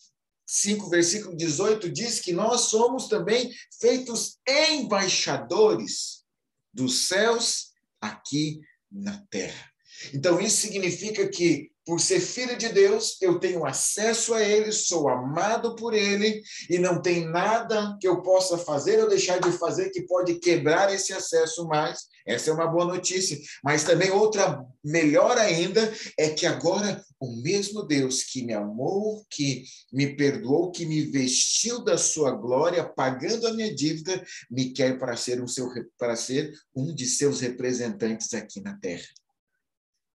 5, 0.47 0.89
versículo 0.89 1.37
18 1.37 1.91
diz 1.91 2.21
que 2.21 2.33
nós 2.33 2.63
somos 2.63 3.09
também 3.09 3.51
feitos 3.81 4.39
embaixadores 4.47 6.25
dos 6.73 7.09
céus 7.09 7.73
aqui 8.01 8.61
na 8.91 9.25
terra. 9.31 9.71
Então 10.13 10.41
isso 10.41 10.59
significa 10.59 11.29
que 11.29 11.72
por 11.85 12.01
ser 12.01 12.21
filho 12.21 12.57
de 12.57 12.69
Deus, 12.69 13.17
eu 13.21 13.39
tenho 13.39 13.65
acesso 13.65 14.35
a 14.35 14.43
Ele, 14.43 14.71
sou 14.71 15.09
amado 15.09 15.75
por 15.75 15.95
Ele, 15.95 16.43
e 16.71 16.79
não 16.79 17.03
tem 17.03 17.27
nada 17.29 17.97
que 18.01 18.07
eu 18.07 18.23
possa 18.23 18.57
fazer 18.57 19.03
ou 19.03 19.09
deixar 19.09 19.41
de 19.41 19.51
fazer 19.53 19.91
que 19.91 20.03
pode 20.03 20.35
quebrar 20.37 20.93
esse 20.95 21.13
acesso 21.13 21.67
mais. 21.67 22.13
Essa 22.27 22.51
é 22.51 22.53
uma 22.53 22.69
boa 22.69 22.85
notícia. 22.85 23.37
Mas 23.65 23.83
também 23.83 24.11
outra 24.11 24.65
melhor 24.85 25.37
ainda 25.39 25.93
é 26.17 26.29
que 26.31 26.47
agora 26.47 27.03
o 27.19 27.43
mesmo 27.43 27.83
Deus 27.83 28.23
que 28.23 28.45
me 28.45 28.53
amou, 28.53 29.25
que 29.31 29.65
me 29.93 30.17
perdoou, 30.17 30.71
que 30.71 30.87
me 30.87 31.03
vestiu 31.03 31.83
da 31.83 31.99
sua 31.99 32.33
glória, 32.33 32.85
pagando 32.85 33.47
a 33.47 33.53
minha 33.53 33.75
dívida, 33.75 34.25
me 34.51 34.73
quer 34.73 34.99
para 34.99 35.17
ser 35.17 35.43
um, 35.43 35.49
ser 35.49 36.53
um 36.75 36.95
de 36.95 37.07
seus 37.07 37.41
representantes 37.41 38.33
aqui 38.35 38.61
na 38.61 38.77
terra. 38.79 39.07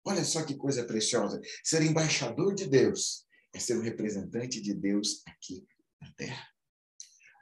Olha 0.06 0.25
só 0.25 0.44
que 0.44 0.54
coisa 0.54 0.84
preciosa. 0.84 1.40
Ser 1.64 1.82
embaixador 1.82 2.54
de 2.54 2.66
Deus 2.66 3.26
é 3.52 3.58
ser 3.58 3.76
um 3.76 3.82
representante 3.82 4.60
de 4.60 4.72
Deus 4.72 5.22
aqui 5.26 5.66
na 6.00 6.12
terra. 6.12 6.46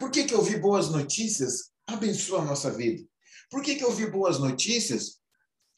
Por 0.01 0.11
que, 0.11 0.25
que 0.25 0.35
ouvir 0.35 0.61
boas 0.61 0.89
notícias 0.89 1.71
abençoa 1.87 2.41
a 2.41 2.45
nossa 2.45 2.71
vida? 2.71 3.07
Por 3.51 3.63
que, 3.63 3.77
que 3.77 3.85
ouvir 3.85 4.11
boas 4.11 4.39
notícias 4.39 5.21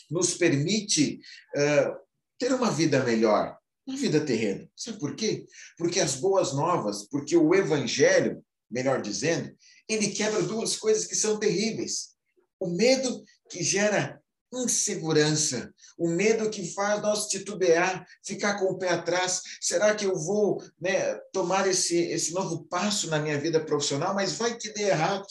nos 0.08 0.34
permite 0.34 1.20
uh, 1.56 1.96
ter 2.38 2.52
uma 2.52 2.70
vida 2.70 3.02
melhor, 3.02 3.58
uma 3.84 3.96
vida 3.96 4.24
terrena? 4.24 4.70
Sabe 4.76 5.00
por 5.00 5.16
quê? 5.16 5.44
Porque 5.76 5.98
as 5.98 6.14
boas 6.14 6.52
novas, 6.54 7.08
porque 7.08 7.36
o 7.36 7.52
evangelho, 7.52 8.44
melhor 8.70 9.02
dizendo, 9.02 9.52
ele 9.88 10.10
quebra 10.10 10.40
duas 10.42 10.76
coisas 10.76 11.04
que 11.04 11.16
são 11.16 11.38
terríveis. 11.40 12.14
O 12.60 12.68
medo 12.68 13.24
que 13.50 13.62
gera 13.62 14.22
insegurança, 14.52 15.72
o 15.98 16.08
medo 16.08 16.50
que 16.50 16.72
faz 16.72 17.02
nós 17.02 17.26
titubear, 17.28 18.06
ficar 18.24 18.58
com 18.58 18.66
o 18.66 18.78
pé 18.78 18.90
atrás. 18.90 19.42
Será 19.60 19.94
que 19.94 20.06
eu 20.06 20.14
vou 20.16 20.62
né, 20.80 21.14
tomar 21.32 21.66
esse, 21.66 21.96
esse 21.96 22.32
novo 22.32 22.64
passo 22.64 23.08
na 23.08 23.18
minha 23.18 23.40
vida 23.40 23.64
profissional? 23.64 24.14
Mas 24.14 24.34
vai 24.34 24.56
que 24.56 24.72
dê 24.72 24.84
errado. 24.84 25.26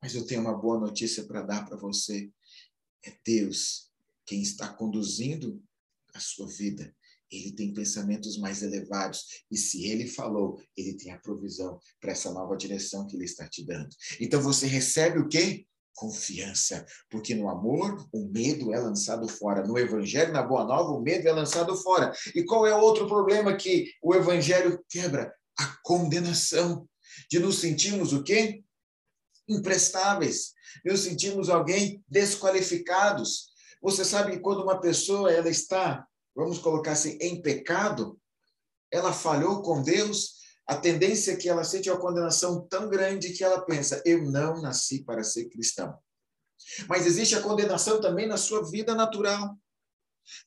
Mas 0.00 0.14
eu 0.14 0.26
tenho 0.26 0.40
uma 0.40 0.56
boa 0.56 0.78
notícia 0.78 1.24
para 1.24 1.42
dar 1.42 1.64
para 1.64 1.76
você. 1.76 2.30
É 3.04 3.12
Deus 3.24 3.90
quem 4.26 4.42
está 4.42 4.68
conduzindo 4.68 5.62
a 6.14 6.20
sua 6.20 6.46
vida. 6.46 6.94
Ele 7.30 7.52
tem 7.52 7.72
pensamentos 7.72 8.38
mais 8.38 8.62
elevados. 8.62 9.44
E 9.50 9.56
se 9.56 9.86
ele 9.86 10.06
falou, 10.06 10.60
ele 10.76 10.94
tem 10.94 11.12
a 11.12 11.18
provisão 11.18 11.78
para 12.00 12.12
essa 12.12 12.32
nova 12.32 12.56
direção 12.56 13.06
que 13.06 13.16
ele 13.16 13.24
está 13.24 13.48
te 13.48 13.64
dando. 13.64 13.88
Então 14.20 14.40
você 14.40 14.66
recebe 14.66 15.18
o 15.18 15.28
quê? 15.28 15.66
Confiança, 15.94 16.84
porque 17.08 17.34
no 17.34 17.48
amor 17.48 18.06
o 18.12 18.28
medo 18.28 18.74
é 18.74 18.78
lançado 18.78 19.28
fora, 19.28 19.66
no 19.66 19.78
evangelho, 19.78 20.32
na 20.32 20.42
boa 20.42 20.64
nova, 20.64 20.90
o 20.90 21.00
medo 21.00 21.28
é 21.28 21.32
lançado 21.32 21.76
fora. 21.76 22.12
E 22.34 22.42
qual 22.44 22.66
é 22.66 22.74
o 22.74 22.80
outro 22.80 23.06
problema 23.06 23.56
que 23.56 23.92
o 24.02 24.14
evangelho 24.14 24.84
quebra? 24.88 25.34
A 25.58 25.76
condenação. 25.82 26.88
De 27.30 27.38
nos 27.38 27.60
sentirmos 27.60 28.12
o 28.12 28.24
quê? 28.24 28.64
Imprestáveis. 29.48 30.52
Nos 30.84 31.00
sentimos 31.00 31.48
alguém 31.48 32.04
desqualificados. 32.08 33.52
Você 33.80 34.04
sabe 34.04 34.32
que 34.32 34.40
quando 34.40 34.62
uma 34.62 34.80
pessoa 34.80 35.32
ela 35.32 35.48
está, 35.48 36.06
vamos 36.34 36.58
colocar 36.58 36.92
assim, 36.92 37.16
em 37.20 37.40
pecado, 37.40 38.18
ela 38.90 39.12
falhou 39.12 39.62
com 39.62 39.82
Deus, 39.82 40.43
a 40.66 40.76
tendência 40.76 41.32
é 41.32 41.36
que 41.36 41.48
ela 41.48 41.64
sente 41.64 41.90
uma 41.90 42.00
condenação 42.00 42.66
tão 42.66 42.88
grande 42.88 43.32
que 43.32 43.44
ela 43.44 43.60
pensa: 43.64 44.02
eu 44.04 44.30
não 44.30 44.60
nasci 44.60 45.04
para 45.04 45.22
ser 45.22 45.48
cristão. 45.48 45.96
Mas 46.88 47.06
existe 47.06 47.34
a 47.34 47.42
condenação 47.42 48.00
também 48.00 48.26
na 48.26 48.36
sua 48.36 48.68
vida 48.70 48.94
natural. 48.94 49.56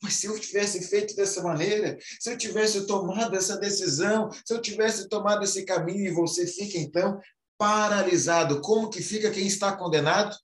Mas 0.02 0.16
se 0.16 0.26
eu 0.26 0.40
tivesse 0.40 0.82
feito 0.88 1.16
dessa 1.16 1.44
maneira, 1.44 1.98
se 2.20 2.32
eu 2.32 2.38
tivesse 2.38 2.88
tomado 2.88 3.36
essa 3.36 3.58
decisão, 3.58 4.32
se 4.32 4.52
eu 4.52 4.60
tivesse 4.60 5.08
tomado 5.08 5.44
esse 5.44 5.64
caminho 5.66 6.08
e 6.08 6.12
você 6.12 6.48
fica 6.48 6.80
então 6.80 7.22
paralisado, 7.60 8.60
como 8.62 8.90
que 8.90 9.02
fica 9.04 9.30
quem 9.30 9.46
está 9.46 9.76
condenado? 9.76 10.36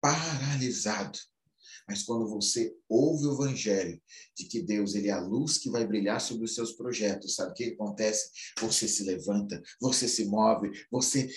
Paralisado. 0.00 1.18
Mas 1.86 2.02
quando 2.02 2.28
você 2.28 2.74
ouve 2.88 3.26
o 3.26 3.34
evangelho 3.34 4.00
de 4.36 4.44
que 4.46 4.62
Deus 4.62 4.94
ele 4.94 5.08
é 5.08 5.12
a 5.12 5.20
luz 5.20 5.58
que 5.58 5.70
vai 5.70 5.86
brilhar 5.86 6.20
sobre 6.20 6.44
os 6.44 6.54
seus 6.54 6.72
projetos, 6.72 7.34
sabe 7.34 7.50
o 7.50 7.54
que 7.54 7.64
acontece? 7.64 8.30
Você 8.60 8.88
se 8.88 9.04
levanta, 9.04 9.62
você 9.80 10.08
se 10.08 10.24
move, 10.24 10.70
você 10.90 11.28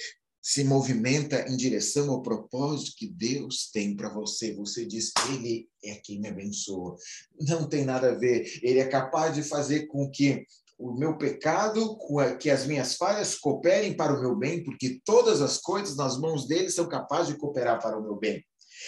se 0.41 0.63
movimenta 0.63 1.45
em 1.49 1.57
direção 1.57 2.09
ao 2.09 2.21
propósito 2.21 2.95
que 2.97 3.07
Deus 3.07 3.69
tem 3.69 3.93
para 3.97 4.13
você. 4.13 4.55
Você 4.55 4.85
diz, 4.85 5.11
Ele 5.29 5.67
é 5.83 5.95
quem 5.95 6.21
me 6.21 6.29
abençoa. 6.29 6.95
Não 7.41 7.67
tem 7.67 7.83
nada 7.83 8.11
a 8.11 8.15
ver. 8.15 8.49
Ele 8.63 8.79
é 8.79 8.87
capaz 8.87 9.35
de 9.35 9.43
fazer 9.43 9.87
com 9.87 10.09
que 10.09 10.45
o 10.79 10.93
meu 10.93 11.17
pecado, 11.17 11.97
que 12.39 12.49
as 12.49 12.65
minhas 12.65 12.95
falhas 12.95 13.35
cooperem 13.35 13.97
para 13.97 14.17
o 14.17 14.21
meu 14.21 14.37
bem, 14.37 14.63
porque 14.63 15.01
todas 15.03 15.41
as 15.41 15.57
coisas 15.57 15.97
nas 15.97 16.17
mãos 16.17 16.47
dele 16.47 16.69
são 16.69 16.87
capazes 16.87 17.33
de 17.33 17.39
cooperar 17.39 17.81
para 17.81 17.99
o 17.99 18.03
meu 18.03 18.15
bem. 18.15 18.41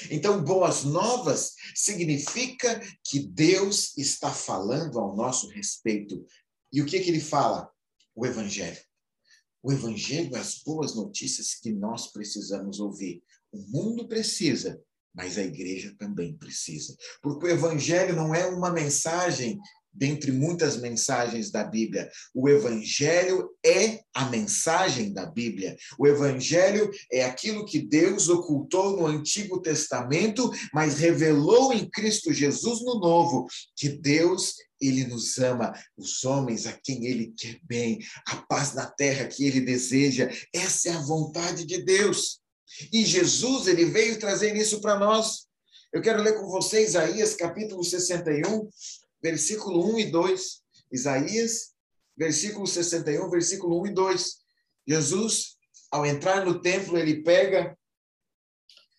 Então, 0.09 0.43
boas 0.43 0.83
novas 0.83 1.53
significa 1.75 2.81
que 3.03 3.19
Deus 3.19 3.97
está 3.97 4.31
falando 4.31 4.99
ao 4.99 5.15
nosso 5.15 5.47
respeito. 5.49 6.25
E 6.71 6.81
o 6.81 6.85
que, 6.85 6.99
que 6.99 7.09
ele 7.09 7.19
fala? 7.19 7.69
O 8.15 8.25
Evangelho. 8.25 8.79
O 9.61 9.71
Evangelho 9.71 10.35
é 10.35 10.39
as 10.39 10.59
boas 10.63 10.95
notícias 10.95 11.53
que 11.55 11.71
nós 11.71 12.11
precisamos 12.11 12.79
ouvir. 12.79 13.21
O 13.51 13.59
mundo 13.69 14.07
precisa, 14.07 14.81
mas 15.13 15.37
a 15.37 15.43
igreja 15.43 15.93
também 15.97 16.37
precisa. 16.37 16.95
Porque 17.21 17.45
o 17.45 17.49
Evangelho 17.49 18.15
não 18.15 18.33
é 18.33 18.45
uma 18.45 18.71
mensagem 18.71 19.59
dentre 19.93 20.31
muitas 20.31 20.77
mensagens 20.77 21.51
da 21.51 21.63
Bíblia. 21.63 22.09
O 22.33 22.47
Evangelho 22.47 23.49
é 23.65 23.99
a 24.13 24.25
mensagem 24.25 25.11
da 25.13 25.25
Bíblia. 25.25 25.75
O 25.97 26.07
Evangelho 26.07 26.89
é 27.11 27.23
aquilo 27.23 27.65
que 27.65 27.79
Deus 27.79 28.29
ocultou 28.29 28.97
no 28.97 29.05
Antigo 29.05 29.61
Testamento, 29.61 30.49
mas 30.73 30.99
revelou 30.99 31.73
em 31.73 31.89
Cristo 31.89 32.33
Jesus 32.33 32.81
no 32.83 32.99
Novo, 32.99 33.47
que 33.75 33.89
Deus 33.89 34.55
ele 34.81 35.05
nos 35.05 35.37
ama, 35.37 35.73
os 35.97 36.23
homens 36.23 36.65
a 36.65 36.71
quem 36.71 37.05
ele 37.05 37.33
quer 37.37 37.59
bem, 37.63 37.99
a 38.27 38.37
paz 38.37 38.73
na 38.73 38.85
terra 38.85 39.27
que 39.27 39.45
ele 39.45 39.61
deseja. 39.61 40.29
Essa 40.53 40.89
é 40.89 40.91
a 40.93 41.01
vontade 41.01 41.65
de 41.65 41.83
Deus. 41.83 42.39
E 42.93 43.03
Jesus, 43.03 43.67
ele 43.67 43.85
veio 43.85 44.19
trazer 44.19 44.55
isso 44.55 44.79
para 44.79 44.97
nós. 44.97 45.47
Eu 45.91 46.01
quero 46.01 46.21
ler 46.21 46.39
com 46.39 46.47
vocês 46.47 46.89
Isaías 46.89 47.35
capítulo 47.35 47.83
61, 47.83 48.69
versículo 49.21 49.93
1 49.93 49.99
e 49.99 50.11
2. 50.11 50.61
Isaías, 50.91 51.73
versículo 52.17 52.65
61, 52.65 53.29
versículo 53.29 53.81
1 53.81 53.87
e 53.87 53.93
2. 53.93 54.35
Jesus, 54.87 55.57
ao 55.91 56.05
entrar 56.05 56.45
no 56.45 56.61
templo, 56.61 56.97
ele 56.97 57.23
pega. 57.23 57.77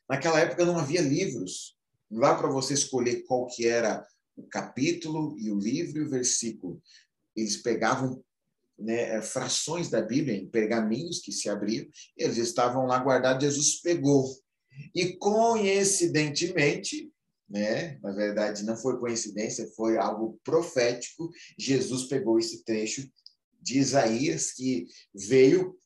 Naquela 0.08 0.40
época 0.40 0.64
não 0.64 0.78
havia 0.78 1.00
livros. 1.00 1.76
Não 2.10 2.20
dá 2.20 2.34
para 2.34 2.50
você 2.50 2.74
escolher 2.74 3.24
qual 3.24 3.46
que 3.46 3.66
era 3.66 4.06
o 4.36 4.42
capítulo 4.48 5.38
e 5.38 5.50
o 5.50 5.58
livro 5.58 5.98
e 5.98 6.04
o 6.04 6.10
versículo. 6.10 6.82
Eles 7.36 7.56
pegavam 7.58 8.22
né, 8.80 9.20
frações 9.20 9.90
da 9.90 10.00
Bíblia 10.00 10.34
em 10.36 10.48
pergaminhos 10.48 11.20
que 11.20 11.30
se 11.30 11.48
abriam, 11.48 11.86
eles 12.16 12.38
estavam 12.38 12.86
lá 12.86 12.98
guardados, 12.98 13.44
Jesus 13.44 13.80
pegou. 13.80 14.26
E 14.94 15.12
coincidentemente, 15.16 17.12
né? 17.50 17.98
Na 18.00 18.12
verdade, 18.12 18.62
não 18.62 18.76
foi 18.76 18.98
coincidência, 18.98 19.70
foi 19.74 19.98
algo 19.98 20.40
profético. 20.44 21.28
Jesus 21.58 22.04
pegou 22.04 22.38
esse 22.38 22.64
trecho 22.64 23.10
de 23.60 23.78
Isaías 23.78 24.52
que 24.52 24.86
veio 25.12 25.76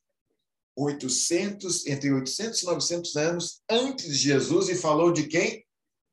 800 0.77 1.87
entre 1.87 2.13
800 2.13 2.63
e 2.63 2.67
900 2.67 3.17
anos 3.17 3.63
antes 3.71 4.07
de 4.07 4.15
Jesus 4.15 4.69
e 4.69 4.75
falou 4.75 5.11
de 5.13 5.27
quem? 5.27 5.65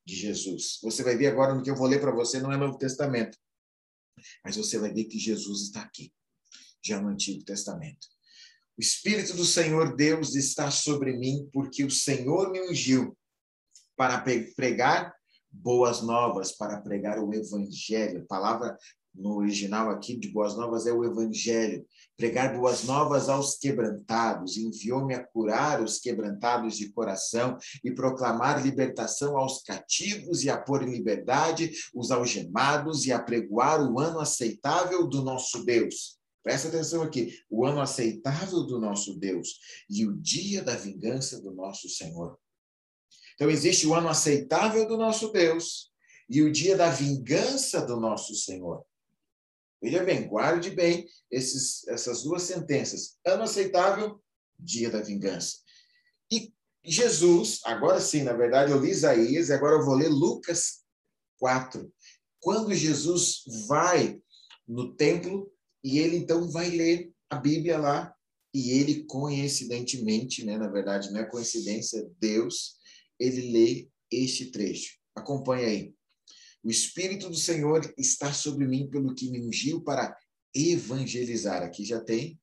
De 0.06 0.16
Jesus. 0.16 0.80
Você 0.82 1.04
vai 1.04 1.18
ver 1.18 1.28
agora 1.28 1.54
no 1.54 1.62
que 1.62 1.70
eu 1.70 1.76
vou 1.76 1.88
ler 1.88 2.00
para 2.00 2.16
você, 2.16 2.40
não 2.40 2.52
é 2.52 2.58
Novo 2.58 2.78
Testamento. 2.78 3.38
Mas 4.46 4.56
você 4.56 4.80
vai 4.80 4.94
ver 4.94 5.06
que 5.06 5.20
Jesus 5.20 5.64
está 5.64 5.82
aqui, 5.82 6.14
já 6.82 7.02
no 7.02 7.10
Antigo 7.10 7.44
Testamento. 7.44 8.08
O 8.78 8.82
Espírito 8.82 9.36
do 9.36 9.46
Senhor 9.46 9.96
Deus 9.96 10.36
está 10.36 10.72
sobre 10.72 11.18
mim, 11.18 11.50
porque 11.52 11.84
o 11.84 11.92
Senhor 11.92 12.52
me 12.52 12.62
ungiu 12.62 13.18
para 13.98 14.24
pregar 14.56 15.14
boas 15.52 16.02
novas 16.02 16.52
para 16.52 16.80
pregar 16.80 17.20
o 17.20 17.34
evangelho. 17.34 18.22
A 18.22 18.28
palavra 18.28 18.78
no 19.14 19.38
original 19.38 19.90
aqui 19.90 20.16
de 20.16 20.30
boas 20.30 20.56
novas 20.56 20.88
é 20.88 20.94
o 20.94 21.04
evangelho. 21.04 21.86
Pregar 22.18 22.58
boas 22.58 22.84
novas 22.84 23.30
aos 23.30 23.58
quebrantados. 23.58 24.58
Enviou-me 24.58 25.14
a 25.14 25.24
curar 25.24 25.82
os 25.82 26.00
quebrantados 26.00 26.78
de 26.78 26.90
coração 26.92 27.58
e 27.84 27.92
proclamar 27.92 28.64
libertação 28.64 29.38
aos 29.38 29.62
cativos 29.62 30.44
e 30.44 30.50
a 30.50 30.58
pôr 30.58 30.84
em 30.84 30.92
liberdade 30.92 31.72
os 31.94 32.12
algemados 32.12 33.06
e 33.06 33.12
apregoar 33.12 33.82
o 33.82 34.00
ano 34.00 34.20
aceitável 34.20 35.08
do 35.08 35.22
nosso 35.22 35.66
Deus. 35.66 36.20
Presta 36.44 36.70
atenção 36.70 37.04
aqui, 37.04 37.38
o 37.50 37.66
ano 37.66 37.82
aceitável 37.82 38.64
do 38.64 38.80
nosso 38.80 39.16
Deus 39.20 39.60
e 39.88 40.08
o 40.08 40.18
dia 40.18 40.64
da 40.64 40.76
vingança 40.76 41.40
do 41.40 41.52
nosso 41.52 41.88
Senhor. 41.88 42.40
Então, 43.42 43.50
existe 43.50 43.88
o 43.88 43.96
ano 43.96 44.08
aceitável 44.08 44.88
do 44.88 44.96
nosso 44.96 45.32
Deus 45.32 45.92
e 46.30 46.44
o 46.44 46.52
dia 46.52 46.78
da 46.78 46.92
vingança 46.92 47.84
do 47.84 48.00
nosso 48.00 48.36
Senhor. 48.36 48.86
Veja 49.82 50.04
bem, 50.04 50.28
guarde 50.28 50.70
bem 50.70 51.08
esses, 51.32 51.88
essas 51.88 52.22
duas 52.22 52.44
sentenças. 52.44 53.18
Ano 53.26 53.42
aceitável, 53.42 54.22
dia 54.60 54.92
da 54.92 55.02
vingança. 55.02 55.58
E 56.32 56.54
Jesus, 56.86 57.62
agora 57.66 58.00
sim, 58.00 58.22
na 58.22 58.34
verdade, 58.34 58.74
eu 58.74 58.80
li 58.80 58.92
Isaías, 58.92 59.50
e 59.50 59.54
agora 59.54 59.78
eu 59.78 59.86
vou 59.86 59.96
ler 59.96 60.10
Lucas 60.10 60.84
4. 61.40 61.92
Quando 62.40 62.76
Jesus 62.76 63.42
vai 63.68 64.22
no 64.68 64.96
templo 64.96 65.52
e 65.84 65.98
ele 65.98 66.16
então 66.16 66.48
vai 66.48 66.70
ler 66.70 67.12
a 67.28 67.38
Bíblia 67.38 67.80
lá, 67.80 68.16
e 68.54 68.70
ele 68.70 69.04
coincidentemente, 69.06 70.46
né, 70.46 70.60
na 70.60 70.68
verdade, 70.68 71.12
não 71.12 71.22
é 71.22 71.26
coincidência, 71.26 72.08
Deus 72.20 72.80
ele 73.22 73.52
lê 73.52 73.90
este 74.12 74.48
trecho. 74.48 74.98
Acompanhe 75.16 75.66
aí. 75.66 75.96
O 76.64 76.70
Espírito 76.70 77.30
do 77.30 77.36
Senhor 77.36 77.82
está 77.98 78.34
sobre 78.34 78.68
mim 78.68 78.90
pelo 78.90 79.16
que 79.16 79.30
me 79.30 79.40
ungiu 79.42 79.82
para 79.82 80.16
evangelizar. 80.54 81.64
Aqui 81.64 81.86
já 81.86 82.00
tem 82.00 82.40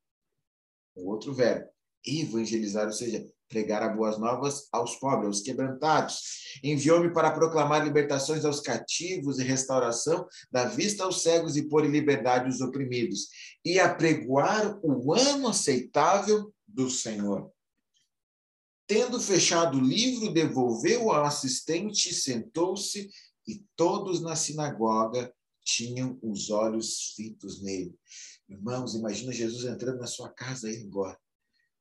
um 0.96 1.06
outro 1.06 1.34
verbo. 1.34 1.68
Evangelizar, 2.06 2.86
ou 2.86 2.92
seja, 2.92 3.26
pregar 3.48 3.82
a 3.82 3.88
boas 3.88 4.18
novas 4.18 4.68
aos 4.72 4.96
pobres, 4.96 5.26
aos 5.26 5.40
quebrantados. 5.40 6.20
Enviou-me 6.62 7.12
para 7.12 7.30
proclamar 7.30 7.84
libertações 7.84 8.44
aos 8.44 8.60
cativos 8.60 9.38
e 9.38 9.44
restauração 9.44 10.26
da 10.50 10.64
vista 10.64 11.04
aos 11.04 11.22
cegos 11.22 11.56
e 11.56 11.68
pôr 11.68 11.84
em 11.84 11.90
liberdade 11.90 12.48
os 12.48 12.60
oprimidos. 12.60 13.28
E 13.64 13.78
apregoar 13.78 14.78
o 14.82 15.12
ano 15.12 15.48
aceitável 15.48 16.52
do 16.66 16.90
Senhor. 16.90 17.50
Tendo 18.88 19.20
fechado 19.20 19.76
o 19.76 19.82
livro, 19.82 20.32
devolveu 20.32 21.12
ao 21.12 21.26
assistente, 21.26 22.14
sentou-se 22.14 23.10
e 23.46 23.62
todos 23.76 24.22
na 24.22 24.34
sinagoga 24.34 25.30
tinham 25.62 26.18
os 26.22 26.48
olhos 26.48 27.12
fitos 27.14 27.62
nele. 27.62 27.94
Irmãos, 28.48 28.94
imagina 28.94 29.30
Jesus 29.30 29.66
entrando 29.66 29.98
na 29.98 30.06
sua 30.06 30.30
casa 30.30 30.68
aí 30.68 30.82
agora, 30.82 31.20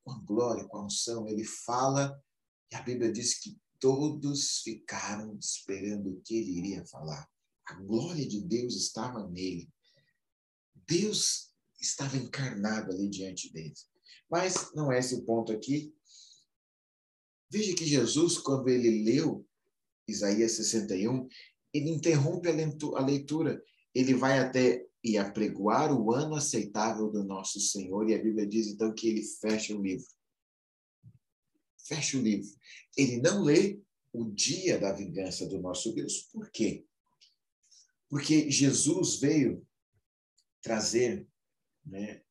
com 0.04 0.12
a 0.12 0.20
glória, 0.20 0.66
com 0.66 0.80
a 0.80 0.86
unção. 0.86 1.26
Ele 1.30 1.46
fala 1.46 2.22
e 2.70 2.76
a 2.76 2.82
Bíblia 2.82 3.10
diz 3.10 3.40
que 3.40 3.58
todos 3.80 4.60
ficaram 4.60 5.38
esperando 5.40 6.10
o 6.10 6.22
que 6.22 6.36
ele 6.36 6.58
iria 6.58 6.86
falar. 6.88 7.26
A 7.68 7.76
glória 7.76 8.28
de 8.28 8.42
Deus 8.42 8.76
estava 8.76 9.26
nele. 9.30 9.70
Deus 10.86 11.54
estava 11.80 12.18
encarnado 12.18 12.92
ali 12.92 13.08
diante 13.08 13.50
deles. 13.54 13.88
Mas 14.30 14.74
não 14.74 14.92
é 14.92 15.00
esse 15.00 15.16
o 15.16 15.24
ponto 15.24 15.54
aqui. 15.54 15.96
Veja 17.50 17.76
que 17.76 17.86
Jesus, 17.86 18.38
quando 18.38 18.68
ele 18.68 19.04
leu 19.04 19.46
Isaías 20.08 20.54
61, 20.54 21.28
ele 21.74 21.90
interrompe 21.90 22.50
a 22.50 23.02
leitura. 23.02 23.64
Ele 23.94 24.14
vai 24.14 24.40
até 24.40 24.86
e 25.04 25.18
apregoar 25.18 25.94
o 25.94 26.12
ano 26.12 26.36
aceitável 26.36 27.10
do 27.10 27.24
nosso 27.24 27.60
Senhor, 27.60 28.10
e 28.10 28.14
a 28.14 28.22
Bíblia 28.22 28.46
diz 28.46 28.68
então 28.68 28.94
que 28.94 29.08
ele 29.08 29.24
fecha 29.24 29.76
o 29.76 29.82
livro. 29.82 30.08
Fecha 31.78 32.18
o 32.18 32.22
livro. 32.22 32.50
Ele 32.98 33.22
não 33.22 33.44
lê 33.44 33.80
o 34.12 34.26
dia 34.26 34.78
da 34.78 34.92
vingança 34.92 35.48
do 35.48 35.60
nosso 35.60 35.94
Deus. 35.94 36.24
Por 36.34 36.50
quê? 36.52 36.86
Porque 38.10 38.50
Jesus 38.50 39.20
veio 39.20 39.66
trazer 40.62 41.28
né, 41.86 42.22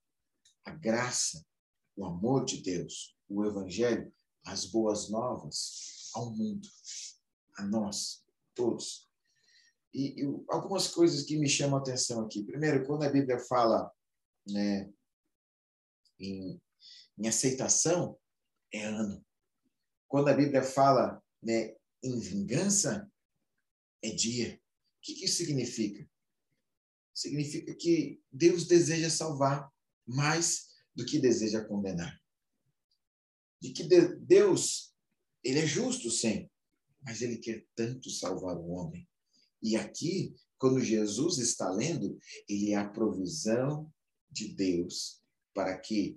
a 0.65 0.71
graça, 0.73 1.47
o 1.95 2.05
amor 2.05 2.45
de 2.45 2.61
Deus, 2.61 3.17
o 3.29 3.45
Evangelho, 3.45 4.13
as 4.47 4.65
boas 4.65 5.11
novas 5.11 6.11
ao 6.15 6.31
mundo, 6.31 6.67
a 7.59 7.65
nós, 7.65 8.25
todos. 8.55 9.11
E, 9.93 10.23
e 10.23 10.45
algumas 10.49 10.89
coisas 10.89 11.25
que 11.25 11.37
me 11.37 11.49
chamam 11.49 11.79
a 11.79 11.81
atenção 11.81 12.25
aqui. 12.25 12.45
Primeiro, 12.45 12.87
quando 12.87 13.03
a 13.03 13.11
Bíblia 13.11 13.39
fala 13.41 13.91
né, 14.47 14.91
em, 16.19 16.61
em 17.19 17.29
aceitação, 17.29 18.19
é 18.73 18.85
ano. 18.85 19.25
Quando 20.09 20.29
a 20.29 20.35
Bíblia 20.35 20.63
fala 20.63 21.23
né, 21.43 21.75
em 22.03 22.19
vingança, 22.19 23.11
é 24.03 24.11
dia. 24.11 24.55
O 24.55 25.01
que 25.03 25.25
isso 25.25 25.39
significa? 25.39 26.09
Significa 27.15 27.75
que 27.75 28.23
Deus 28.31 28.67
deseja 28.67 29.11
salvar 29.11 29.73
mais 30.07 30.69
do 30.95 31.05
que 31.05 31.19
deseja 31.19 31.65
condenar. 31.65 32.21
De 33.61 33.73
que 33.73 33.85
Deus, 33.85 34.95
ele 35.43 35.61
é 35.61 35.67
justo, 35.67 36.11
sim, 36.11 36.49
mas 37.03 37.23
ele 37.23 37.39
quer 37.39 37.65
tanto 37.75 38.11
salvar 38.11 38.57
o 38.57 38.71
homem. 38.71 39.09
E 39.63 39.77
aqui, 39.77 40.35
quando 40.59 40.81
Jesus 40.81 41.39
está 41.39 41.71
lendo, 41.71 42.19
ele 42.49 42.73
é 42.73 42.77
a 42.77 42.89
provisão 42.89 43.93
de 44.31 44.49
Deus 44.49 45.23
para 45.55 45.77
que 45.79 46.17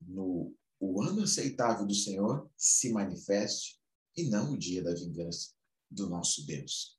no 0.00 0.54
o 0.80 1.02
ano 1.02 1.24
aceitável 1.24 1.84
do 1.84 1.94
Senhor 1.94 2.48
se 2.56 2.92
manifeste 2.92 3.80
e 4.16 4.28
não 4.28 4.52
o 4.52 4.58
dia 4.58 4.82
da 4.82 4.94
vingança 4.94 5.52
do 5.90 6.08
nosso 6.08 6.46
Deus. 6.46 6.96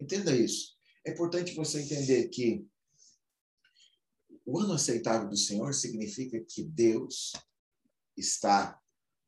Entenda 0.00 0.36
isso. 0.36 0.76
É 1.04 1.10
importante 1.10 1.54
você 1.54 1.82
entender 1.82 2.28
que 2.28 2.64
o 4.46 4.58
ano 4.58 4.74
aceitável 4.74 5.28
do 5.28 5.36
Senhor 5.36 5.74
significa 5.74 6.38
que 6.40 6.62
Deus 6.62 7.32
está 8.16 8.78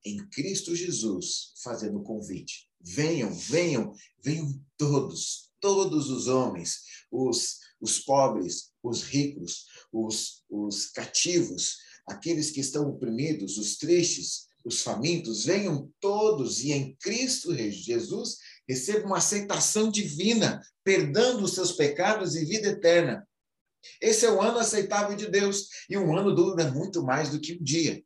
em 0.05 0.19
Cristo 0.29 0.75
Jesus 0.75 1.53
fazendo 1.63 1.99
o 1.99 2.03
convite. 2.03 2.69
Venham, 2.81 3.33
venham, 3.35 3.93
venham 4.23 4.61
todos, 4.77 5.51
todos 5.61 6.09
os 6.11 6.29
homens, 6.29 6.83
os, 7.11 7.59
os 7.81 7.99
pobres, 7.99 8.71
os 8.83 9.03
ricos, 9.03 9.67
os, 9.93 10.45
os 10.49 10.87
cativos, 10.91 11.79
aqueles 12.07 12.51
que 12.51 12.61
estão 12.61 12.89
oprimidos, 12.89 13.59
os 13.59 13.77
tristes, 13.77 14.47
os 14.65 14.83
famintos, 14.83 15.45
venham 15.45 15.93
todos 16.01 16.63
e 16.63 16.73
em 16.73 16.97
Cristo 16.97 17.55
Jesus 17.55 18.39
recebam 18.69 19.07
uma 19.07 19.19
aceitação 19.19 19.91
divina, 19.91 20.61
perdão 20.83 21.41
dos 21.41 21.55
seus 21.55 21.73
pecados 21.73 22.35
e 22.35 22.45
vida 22.45 22.69
eterna. 22.69 23.27
Esse 24.01 24.27
é 24.27 24.31
o 24.31 24.43
ano 24.43 24.59
aceitável 24.59 25.17
de 25.17 25.29
Deus 25.29 25.69
e 25.89 25.97
um 25.97 26.17
ano 26.17 26.35
dura 26.35 26.71
muito 26.73 27.03
mais 27.03 27.31
do 27.31 27.41
que 27.41 27.55
um 27.55 27.63
dia. 27.63 28.03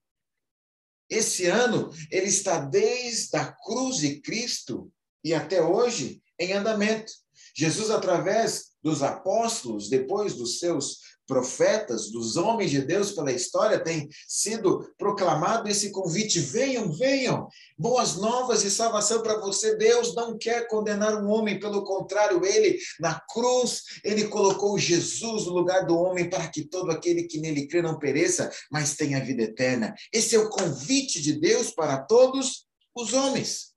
Esse 1.10 1.46
ano 1.46 1.90
ele 2.10 2.28
está 2.28 2.60
desde 2.60 3.36
a 3.36 3.52
cruz 3.52 3.96
de 3.96 4.20
Cristo 4.20 4.90
e 5.24 5.34
até 5.34 5.60
hoje 5.60 6.22
em 6.38 6.52
andamento. 6.52 7.12
Jesus, 7.54 7.90
através 7.90 8.69
dos 8.82 9.02
apóstolos, 9.02 9.88
depois 9.88 10.34
dos 10.34 10.58
seus 10.58 10.98
profetas, 11.30 12.10
dos 12.10 12.36
homens 12.36 12.72
de 12.72 12.82
Deus 12.82 13.12
pela 13.12 13.30
história, 13.30 13.78
tem 13.78 14.08
sido 14.26 14.92
proclamado 14.98 15.68
esse 15.68 15.92
convite: 15.92 16.40
venham, 16.40 16.90
venham, 16.90 17.46
boas 17.78 18.16
novas 18.16 18.62
de 18.62 18.70
salvação 18.70 19.22
para 19.22 19.38
você. 19.38 19.76
Deus 19.76 20.12
não 20.14 20.36
quer 20.36 20.66
condenar 20.66 21.22
um 21.22 21.28
homem, 21.28 21.60
pelo 21.60 21.84
contrário, 21.84 22.44
ele, 22.44 22.78
na 22.98 23.20
cruz, 23.32 23.82
ele 24.02 24.26
colocou 24.26 24.76
Jesus 24.76 25.46
no 25.46 25.52
lugar 25.52 25.86
do 25.86 25.96
homem 25.96 26.28
para 26.28 26.48
que 26.48 26.64
todo 26.64 26.90
aquele 26.90 27.24
que 27.24 27.38
nele 27.38 27.68
crê 27.68 27.80
não 27.80 27.98
pereça, 27.98 28.50
mas 28.70 28.96
tenha 28.96 29.24
vida 29.24 29.44
eterna. 29.44 29.94
Esse 30.12 30.34
é 30.34 30.38
o 30.38 30.50
convite 30.50 31.22
de 31.22 31.34
Deus 31.34 31.70
para 31.70 31.98
todos 31.98 32.66
os 32.92 33.12
homens. 33.12 33.70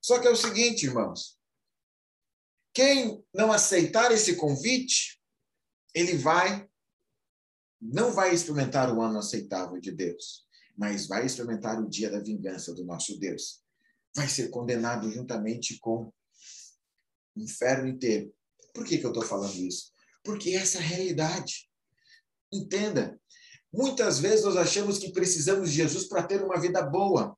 Só 0.00 0.20
que 0.20 0.28
é 0.28 0.30
o 0.30 0.36
seguinte, 0.36 0.86
irmãos. 0.86 1.37
Quem 2.78 3.24
não 3.34 3.50
aceitar 3.50 4.12
esse 4.12 4.36
convite, 4.36 5.20
ele 5.92 6.16
vai 6.16 6.64
não 7.80 8.12
vai 8.12 8.32
experimentar 8.32 8.96
o 8.96 9.02
ano 9.02 9.18
aceitável 9.18 9.80
de 9.80 9.90
Deus, 9.90 10.46
mas 10.76 11.08
vai 11.08 11.26
experimentar 11.26 11.82
o 11.82 11.88
dia 11.88 12.08
da 12.08 12.20
vingança 12.20 12.72
do 12.72 12.84
nosso 12.84 13.18
Deus. 13.18 13.64
Vai 14.14 14.28
ser 14.28 14.50
condenado 14.50 15.10
juntamente 15.10 15.76
com 15.80 16.04
o 16.04 16.12
inferno 17.36 17.88
inteiro. 17.88 18.32
Por 18.72 18.84
que, 18.84 18.98
que 18.98 19.04
eu 19.04 19.10
estou 19.10 19.24
falando 19.24 19.56
isso? 19.56 19.90
Porque 20.22 20.50
essa 20.50 20.78
é 20.78 20.80
a 20.80 20.84
realidade. 20.84 21.68
Entenda, 22.52 23.20
muitas 23.72 24.20
vezes 24.20 24.44
nós 24.44 24.56
achamos 24.56 25.00
que 25.00 25.10
precisamos 25.10 25.70
de 25.70 25.78
Jesus 25.78 26.06
para 26.06 26.22
ter 26.22 26.44
uma 26.44 26.60
vida 26.60 26.80
boa. 26.80 27.36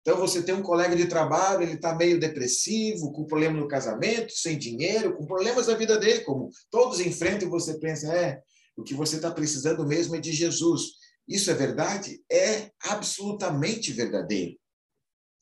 Então 0.00 0.16
você 0.16 0.42
tem 0.42 0.54
um 0.54 0.62
colega 0.62 0.96
de 0.96 1.06
trabalho, 1.06 1.62
ele 1.62 1.74
está 1.74 1.94
meio 1.94 2.18
depressivo, 2.18 3.12
com 3.12 3.26
problema 3.26 3.58
no 3.58 3.68
casamento, 3.68 4.32
sem 4.32 4.58
dinheiro, 4.58 5.14
com 5.16 5.26
problemas 5.26 5.66
da 5.66 5.74
vida 5.74 5.98
dele, 5.98 6.20
como 6.20 6.50
todos 6.70 7.00
enfrentam, 7.00 7.48
e 7.48 7.50
você 7.50 7.78
pensa, 7.78 8.12
é, 8.14 8.40
o 8.76 8.82
que 8.82 8.94
você 8.94 9.16
está 9.16 9.30
precisando 9.30 9.86
mesmo 9.86 10.16
é 10.16 10.20
de 10.20 10.32
Jesus. 10.32 10.82
Isso 11.28 11.50
é 11.50 11.54
verdade? 11.54 12.22
É 12.30 12.70
absolutamente 12.82 13.92
verdadeiro. 13.92 14.56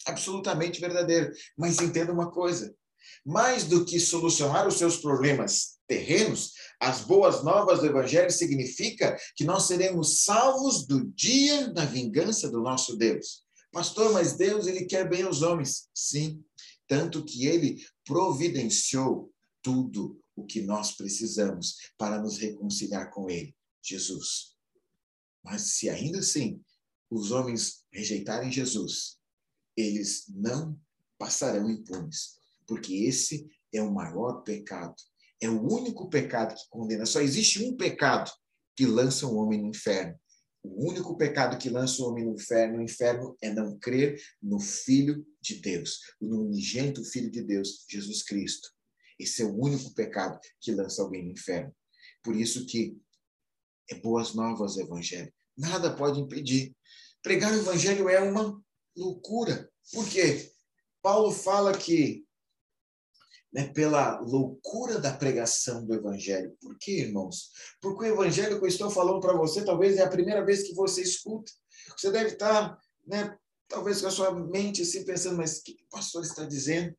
Absolutamente 0.07 0.81
verdadeiro. 0.81 1.31
Mas 1.57 1.81
entenda 1.81 2.13
uma 2.13 2.31
coisa: 2.31 2.75
mais 3.25 3.65
do 3.65 3.85
que 3.85 4.01
solucionar 4.01 4.67
os 4.67 4.75
seus 4.75 4.97
problemas 4.97 5.79
terrenos, 5.87 6.53
as 6.81 7.01
boas 7.01 7.43
novas 7.43 7.81
do 7.81 7.87
Evangelho 7.87 8.31
significa 8.31 9.17
que 9.35 9.45
nós 9.45 9.65
seremos 9.65 10.25
salvos 10.25 10.87
do 10.87 11.07
dia 11.13 11.73
da 11.73 11.85
vingança 11.85 12.51
do 12.51 12.61
nosso 12.61 12.97
Deus. 12.97 13.48
Pastor, 13.79 14.13
mas 14.13 14.33
Deus 14.33 14.67
ele 14.67 14.87
quer 14.87 15.09
bem 15.09 15.23
aos 15.23 15.41
homens. 15.41 15.89
Sim, 15.95 16.45
tanto 16.89 17.25
que 17.25 17.47
ele 17.47 17.81
providenciou 18.05 19.33
tudo 19.63 20.21
o 20.35 20.45
que 20.45 20.63
nós 20.63 20.97
precisamos 20.97 21.77
para 21.97 22.21
nos 22.21 22.39
reconciliar 22.39 23.13
com 23.13 23.31
Ele, 23.31 23.55
Jesus. 23.81 24.57
Mas 25.45 25.77
se 25.77 25.89
ainda 25.89 26.19
assim 26.19 26.61
os 27.09 27.31
homens 27.31 27.85
rejeitarem 27.93 28.51
Jesus, 28.51 29.17
eles 29.77 30.25
não 30.29 30.77
passarão 31.17 31.71
impunes, 31.71 32.37
porque 32.67 33.05
esse 33.05 33.49
é 33.73 33.81
o 33.81 33.95
maior 33.95 34.43
pecado. 34.43 34.97
É 35.41 35.49
o 35.49 35.63
único 35.73 36.11
pecado 36.11 36.53
que 36.57 36.69
condena. 36.69 37.07
Só 37.07 37.21
existe 37.21 37.63
um 37.63 37.77
pecado 37.77 38.29
que 38.75 38.87
lança 38.87 39.25
o 39.25 39.35
um 39.35 39.39
homem 39.39 39.63
no 39.63 39.69
inferno. 39.69 40.19
O 40.63 40.89
único 40.89 41.17
pecado 41.17 41.59
que 41.59 41.71
lança 41.71 42.03
o 42.03 42.09
homem 42.09 42.25
no 42.25 42.35
inferno, 42.35 42.77
no 42.77 42.83
inferno 42.83 43.37
é 43.41 43.53
não 43.53 43.79
crer 43.79 44.21
no 44.43 44.59
Filho 44.59 45.25
de 45.41 45.57
Deus, 45.61 46.01
no 46.21 46.43
unigênito 46.43 47.05
Filho 47.05 47.31
de 47.31 47.43
Deus, 47.43 47.85
Jesus 47.89 48.23
Cristo. 48.23 48.69
Esse 49.19 49.43
é 49.43 49.45
o 49.45 49.57
único 49.57 49.95
pecado 49.95 50.39
que 50.61 50.73
lança 50.73 51.03
alguém 51.03 51.25
no 51.25 51.33
inferno. 51.33 51.75
Por 52.23 52.37
isso 52.37 52.67
que 52.67 52.97
é 53.91 53.95
boas 53.97 54.35
novas 54.35 54.77
o 54.77 54.81
evangelho. 54.81 55.33
Nada 55.57 55.95
pode 55.95 56.21
impedir. 56.21 56.77
Pregar 57.23 57.53
o 57.53 57.57
evangelho 57.57 58.09
é 58.09 58.21
uma 58.21 58.61
loucura. 58.97 59.71
Por 59.93 60.09
quê? 60.09 60.53
Paulo 61.03 61.33
fala 61.33 61.77
que 61.77 62.25
né, 63.53 63.69
pela 63.69 64.21
loucura 64.21 64.99
da 64.99 65.13
pregação 65.13 65.85
do 65.85 65.95
evangelho. 65.95 66.57
Por 66.61 66.77
quê, 66.79 67.01
irmãos? 67.01 67.51
Porque 67.81 68.05
o 68.05 68.13
evangelho 68.13 68.59
que 68.59 68.65
eu 68.65 68.69
estou 68.69 68.91
falando 68.91 69.21
para 69.21 69.37
você 69.37 69.65
talvez 69.65 69.97
é 69.97 70.03
a 70.03 70.09
primeira 70.09 70.45
vez 70.45 70.63
que 70.63 70.75
você 70.75 71.03
escuta. 71.03 71.51
Você 71.97 72.11
deve 72.11 72.33
estar 72.33 72.79
né, 73.07 73.37
talvez 73.67 74.01
com 74.01 74.09
a 74.09 74.11
sua 74.11 74.33
mente 74.33 74.83
assim 74.83 75.05
pensando, 75.05 75.37
mas 75.37 75.59
o 75.59 75.63
que 75.65 75.73
o 75.73 75.91
pastor 75.91 76.23
está 76.23 76.45
dizendo? 76.45 76.95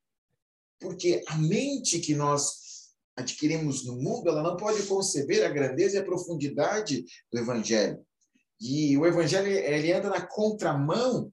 Porque 0.80 1.24
a 1.28 1.38
mente 1.38 2.00
que 2.00 2.16
nós 2.16 2.70
adquirimos 3.16 3.86
no 3.86 3.96
mundo, 3.96 4.30
ela 4.30 4.42
não 4.42 4.56
pode 4.56 4.84
conceber 4.84 5.46
a 5.46 5.50
grandeza 5.50 5.98
e 5.98 6.00
a 6.00 6.06
profundidade 6.06 7.06
do 7.32 7.40
evangelho. 7.40 8.04
E 8.60 8.98
o 8.98 9.06
evangelho 9.06 9.48
ele 9.48 9.92
anda 9.92 10.10
na 10.10 10.26
contramão 10.26 11.32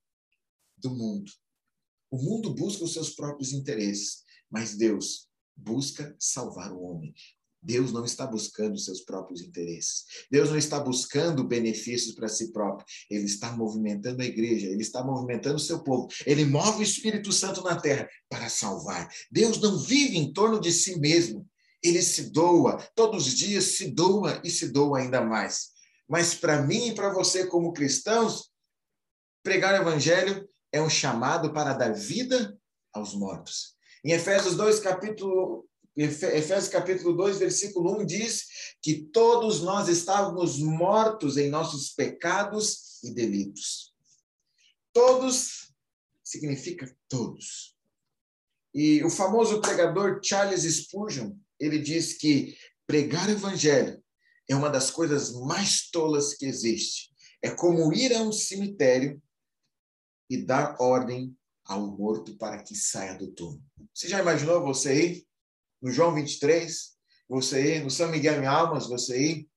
do 0.77 0.91
mundo. 0.91 1.31
O 2.11 2.17
mundo 2.19 2.55
busca 2.55 2.85
os 2.85 2.93
seus 2.93 3.11
próprios 3.11 3.53
interesses, 3.53 4.25
mas 4.51 4.77
Deus 4.77 5.29
busca 5.57 6.15
salvar 6.19 6.73
o 6.73 6.83
homem. 6.83 7.15
Deus 7.67 7.93
não 7.93 8.05
está 8.05 8.25
buscando 8.25 8.79
seus 8.79 9.01
próprios 9.01 9.41
interesses. 9.41 10.05
Deus 10.31 10.51
não 10.51 10.57
está 10.57 10.79
buscando 10.79 11.43
benefícios 11.43 12.15
para 12.15 12.29
si 12.29 12.53
próprio. 12.53 12.87
Ele 13.11 13.25
está 13.25 13.51
movimentando 13.57 14.23
a 14.23 14.25
igreja, 14.25 14.69
ele 14.69 14.83
está 14.83 15.03
movimentando 15.03 15.57
o 15.57 15.61
seu 15.61 15.83
povo. 15.83 16.07
Ele 16.25 16.45
move 16.45 16.79
o 16.79 16.83
Espírito 16.83 17.33
Santo 17.33 17.63
na 17.63 17.75
terra 17.81 18.09
para 18.29 18.49
salvar. 18.49 19.09
Deus 19.33 19.61
não 19.61 19.79
vive 19.79 20.17
em 20.17 20.33
torno 20.33 20.61
de 20.61 20.71
si 20.71 20.99
mesmo. 21.01 21.45
Ele 21.83 22.01
se 22.03 22.31
doa, 22.31 22.77
todos 22.95 23.27
os 23.27 23.35
dias 23.35 23.65
se 23.77 23.91
doa 23.91 24.41
e 24.45 24.51
se 24.51 24.69
doa 24.69 25.01
ainda 25.01 25.21
mais. 25.21 25.71
Mas 26.09 26.35
para 26.35 26.63
mim 26.63 26.89
e 26.89 26.95
para 26.95 27.13
você, 27.13 27.47
como 27.47 27.73
cristãos, 27.73 28.51
pregar 29.43 29.75
o 29.75 29.83
evangelho 29.83 30.49
é 30.73 30.81
um 30.81 30.89
chamado 30.89 31.53
para 31.53 31.75
dar 31.75 31.93
vida 31.93 32.57
aos 32.93 33.15
mortos. 33.15 33.76
Em 34.07 34.12
Efésios 34.12 34.55
2, 34.55 34.79
capítulo 34.79 35.69
Efésios 35.97 36.69
capítulo 36.69 37.16
2, 37.16 37.38
versículo 37.40 38.01
1 38.03 38.07
diz 38.07 38.47
que 38.81 39.03
todos 39.07 39.62
nós 39.62 39.88
estávamos 39.88 40.61
mortos 40.61 41.37
em 41.37 41.51
nossos 41.51 41.90
pecados 41.90 43.03
e 43.03 43.12
delitos. 43.12 43.92
Todos 44.92 45.73
significa 46.23 46.97
todos. 47.09 47.77
E 48.73 49.03
o 49.03 49.11
famoso 49.11 49.61
pregador 49.61 50.21
Charles 50.23 50.62
Spurgeon, 50.62 51.33
ele 51.59 51.81
diz 51.81 52.12
que 52.12 52.57
pregar 52.87 53.27
o 53.27 53.33
evangelho 53.33 54.01
é 54.49 54.55
uma 54.55 54.71
das 54.71 54.88
coisas 54.88 55.33
mais 55.33 55.90
tolas 55.90 56.33
que 56.33 56.47
existe. 56.47 57.11
É 57.42 57.51
como 57.51 57.92
ir 57.92 58.14
a 58.14 58.23
um 58.23 58.31
cemitério 58.31 59.21
e 60.31 60.37
dar 60.37 60.77
ordem 60.79 61.37
ao 61.67 61.87
morto 61.87 62.37
para 62.37 62.63
que 62.63 62.75
saia 62.75 63.19
do 63.19 63.33
túmulo. 63.33 63.63
Você 63.93 64.09
já 64.09 64.21
imaginou 64.21 64.63
você 64.63 65.05
ir 65.05 65.27
no 65.83 65.91
João 65.91 66.15
23, 66.15 66.97
você 67.29 67.77
ir 67.77 67.85
no 67.85 67.91
São 67.91 68.09
Miguel 68.09 68.43
em 68.43 68.47
Almas, 68.47 68.87
você 68.87 69.21
ir 69.21 69.51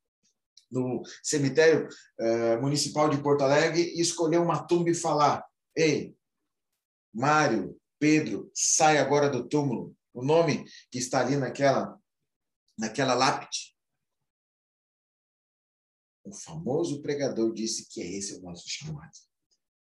no 0.71 1.01
cemitério 1.23 1.87
uh, 2.19 2.61
municipal 2.61 3.09
de 3.09 3.21
Porto 3.21 3.43
Alegre 3.43 3.81
e 3.81 4.01
escolher 4.01 4.39
uma 4.39 4.65
tumba 4.65 4.89
e 4.89 4.95
falar: 4.95 5.45
Ei, 5.75 6.15
Mário, 7.13 7.79
Pedro, 7.99 8.51
sai 8.53 8.97
agora 8.97 9.29
do 9.29 9.47
túmulo. 9.47 9.95
O 10.13 10.23
nome 10.23 10.65
que 10.91 10.97
está 10.97 11.19
ali 11.21 11.37
naquela, 11.37 11.99
naquela 12.77 13.13
lápide. 13.13 13.75
O 16.23 16.33
famoso 16.33 17.01
pregador 17.01 17.53
disse 17.53 17.87
que 17.89 18.01
é 18.01 18.05
esse 18.05 18.35
o 18.35 18.41
nosso 18.41 18.65
chamado. 18.67 19.11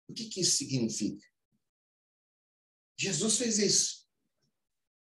O 0.08 0.14
que, 0.14 0.28
que 0.28 0.40
isso 0.40 0.56
significa? 0.56 1.24
Jesus 2.98 3.38
fez 3.38 3.58
isso. 3.58 4.08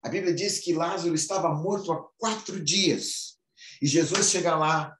A 0.04 0.10
Bíblia 0.10 0.34
diz 0.34 0.60
que 0.60 0.74
Lázaro 0.74 1.16
estava 1.16 1.54
morto 1.54 1.92
há 1.92 2.08
quatro 2.18 2.64
dias. 2.64 3.40
E 3.82 3.88
Jesus 3.88 4.30
chega 4.30 4.56
lá, 4.56 4.96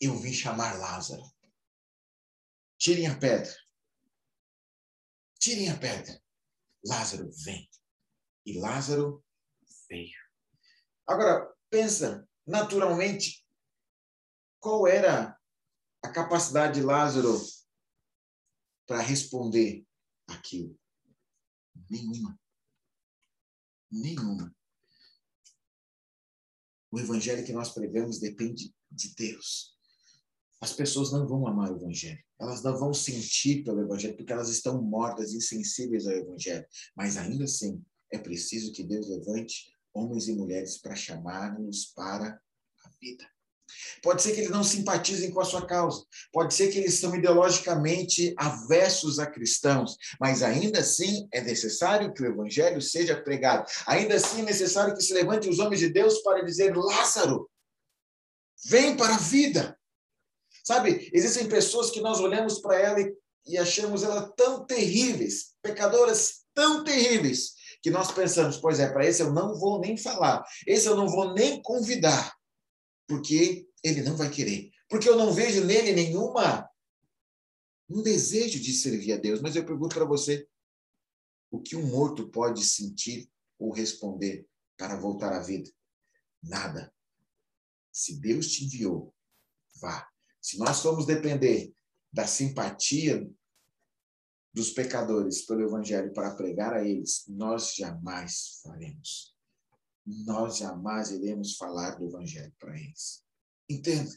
eu 0.00 0.18
vim 0.18 0.32
chamar 0.32 0.78
Lázaro. 0.78 1.22
Tirem 2.76 3.06
a 3.06 3.16
pedra. 3.16 3.54
Tirem 5.38 5.70
a 5.70 5.78
pedra. 5.78 6.20
Lázaro 6.84 7.30
vem. 7.44 7.70
E 8.44 8.58
Lázaro 8.58 9.24
veio. 9.88 10.18
Agora, 11.06 11.54
pensa, 11.68 12.28
naturalmente, 12.46 13.46
qual 14.58 14.86
era 14.88 15.38
a 16.02 16.10
capacidade 16.10 16.80
de 16.80 16.82
Lázaro 16.82 17.40
para 18.86 19.00
responder 19.00 19.86
aquilo? 20.26 20.78
Nenhuma 21.88 22.39
nenhuma. 23.90 24.54
O 26.90 26.98
evangelho 26.98 27.44
que 27.44 27.52
nós 27.52 27.72
pregamos 27.72 28.18
depende 28.18 28.74
de 28.90 29.14
Deus. 29.14 29.76
As 30.60 30.72
pessoas 30.72 31.12
não 31.12 31.26
vão 31.26 31.46
amar 31.46 31.72
o 31.72 31.76
evangelho. 31.76 32.22
Elas 32.38 32.62
não 32.62 32.76
vão 32.76 32.92
sentir 32.92 33.64
pelo 33.64 33.80
evangelho 33.80 34.16
porque 34.16 34.32
elas 34.32 34.50
estão 34.50 34.82
mortas, 34.82 35.32
insensíveis 35.32 36.06
ao 36.06 36.14
evangelho. 36.14 36.66
Mas 36.94 37.16
ainda 37.16 37.44
assim, 37.44 37.82
é 38.12 38.18
preciso 38.18 38.72
que 38.72 38.82
Deus 38.82 39.08
levante 39.08 39.72
homens 39.94 40.28
e 40.28 40.34
mulheres 40.34 40.78
para 40.78 40.94
chamar-nos 40.94 41.86
para 41.86 42.40
a 42.84 42.90
vida. 43.00 43.26
Pode 44.02 44.22
ser 44.22 44.32
que 44.32 44.40
eles 44.40 44.50
não 44.50 44.64
simpatizem 44.64 45.30
com 45.30 45.40
a 45.40 45.44
sua 45.44 45.66
causa, 45.66 46.04
pode 46.32 46.54
ser 46.54 46.68
que 46.68 46.78
eles 46.78 46.94
são 46.94 47.14
ideologicamente 47.14 48.34
avessos 48.36 49.18
a 49.18 49.26
cristãos, 49.26 49.96
mas 50.20 50.42
ainda 50.42 50.80
assim 50.80 51.28
é 51.32 51.40
necessário 51.40 52.12
que 52.12 52.22
o 52.22 52.26
evangelho 52.26 52.80
seja 52.80 53.20
pregado. 53.20 53.66
Ainda 53.86 54.14
assim 54.14 54.40
é 54.40 54.44
necessário 54.44 54.94
que 54.94 55.02
se 55.02 55.12
levante 55.12 55.48
os 55.48 55.58
homens 55.58 55.80
de 55.80 55.88
Deus 55.88 56.22
para 56.22 56.44
dizer: 56.44 56.76
Lázaro, 56.76 57.48
vem 58.66 58.96
para 58.96 59.14
a 59.14 59.18
vida. 59.18 59.76
Sabe, 60.64 61.10
existem 61.12 61.48
pessoas 61.48 61.90
que 61.90 62.00
nós 62.00 62.20
olhamos 62.20 62.60
para 62.60 62.78
ela 62.78 63.00
e, 63.00 63.14
e 63.46 63.58
achamos 63.58 64.02
ela 64.02 64.30
tão 64.36 64.64
terríveis, 64.66 65.54
pecadoras 65.62 66.40
tão 66.54 66.84
terríveis, 66.84 67.54
que 67.82 67.90
nós 67.90 68.12
pensamos, 68.12 68.58
pois 68.58 68.78
é, 68.78 68.88
para 68.88 69.06
esse 69.06 69.22
eu 69.22 69.32
não 69.32 69.58
vou 69.58 69.80
nem 69.80 69.96
falar, 69.96 70.44
esse 70.66 70.86
eu 70.86 70.94
não 70.94 71.08
vou 71.08 71.32
nem 71.32 71.62
convidar 71.62 72.34
porque 73.10 73.68
ele 73.82 74.02
não 74.02 74.16
vai 74.16 74.30
querer. 74.30 74.70
Porque 74.88 75.08
eu 75.08 75.16
não 75.16 75.32
vejo 75.32 75.64
nele 75.64 75.92
nenhuma 75.92 76.70
um 77.88 78.00
desejo 78.04 78.60
de 78.60 78.72
servir 78.72 79.14
a 79.14 79.16
Deus. 79.16 79.42
Mas 79.42 79.56
eu 79.56 79.66
pergunto 79.66 79.96
para 79.96 80.04
você, 80.04 80.48
o 81.50 81.60
que 81.60 81.74
um 81.74 81.88
morto 81.88 82.30
pode 82.30 82.62
sentir 82.62 83.28
ou 83.58 83.72
responder 83.72 84.46
para 84.76 84.94
voltar 84.94 85.32
à 85.32 85.40
vida? 85.40 85.68
Nada. 86.40 86.94
Se 87.90 88.20
Deus 88.20 88.46
te 88.46 88.64
enviou, 88.64 89.12
vá. 89.80 90.08
Se 90.40 90.56
nós 90.56 90.80
formos 90.80 91.04
depender 91.04 91.74
da 92.12 92.28
simpatia 92.28 93.28
dos 94.54 94.70
pecadores 94.70 95.42
pelo 95.42 95.62
Evangelho 95.62 96.12
para 96.12 96.36
pregar 96.36 96.74
a 96.74 96.86
eles, 96.86 97.24
nós 97.26 97.74
jamais 97.74 98.60
faremos 98.62 99.29
nós 100.24 100.58
jamais 100.58 101.10
iremos 101.10 101.56
falar 101.56 101.96
do 101.96 102.06
Evangelho 102.06 102.52
para 102.58 102.78
eles. 102.78 103.24
Entenda? 103.68 104.10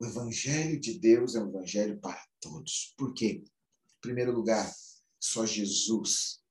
O 0.00 0.06
Evangelho 0.06 0.78
de 0.80 0.98
Deus 0.98 1.34
é 1.34 1.40
um 1.40 1.48
Evangelho 1.48 1.98
para 2.00 2.22
todos. 2.40 2.94
Por 2.96 3.14
quê? 3.14 3.42
Em 3.44 4.00
primeiro 4.00 4.32
lugar, 4.32 4.70
só 5.20 5.46
Jesus, 5.46 6.42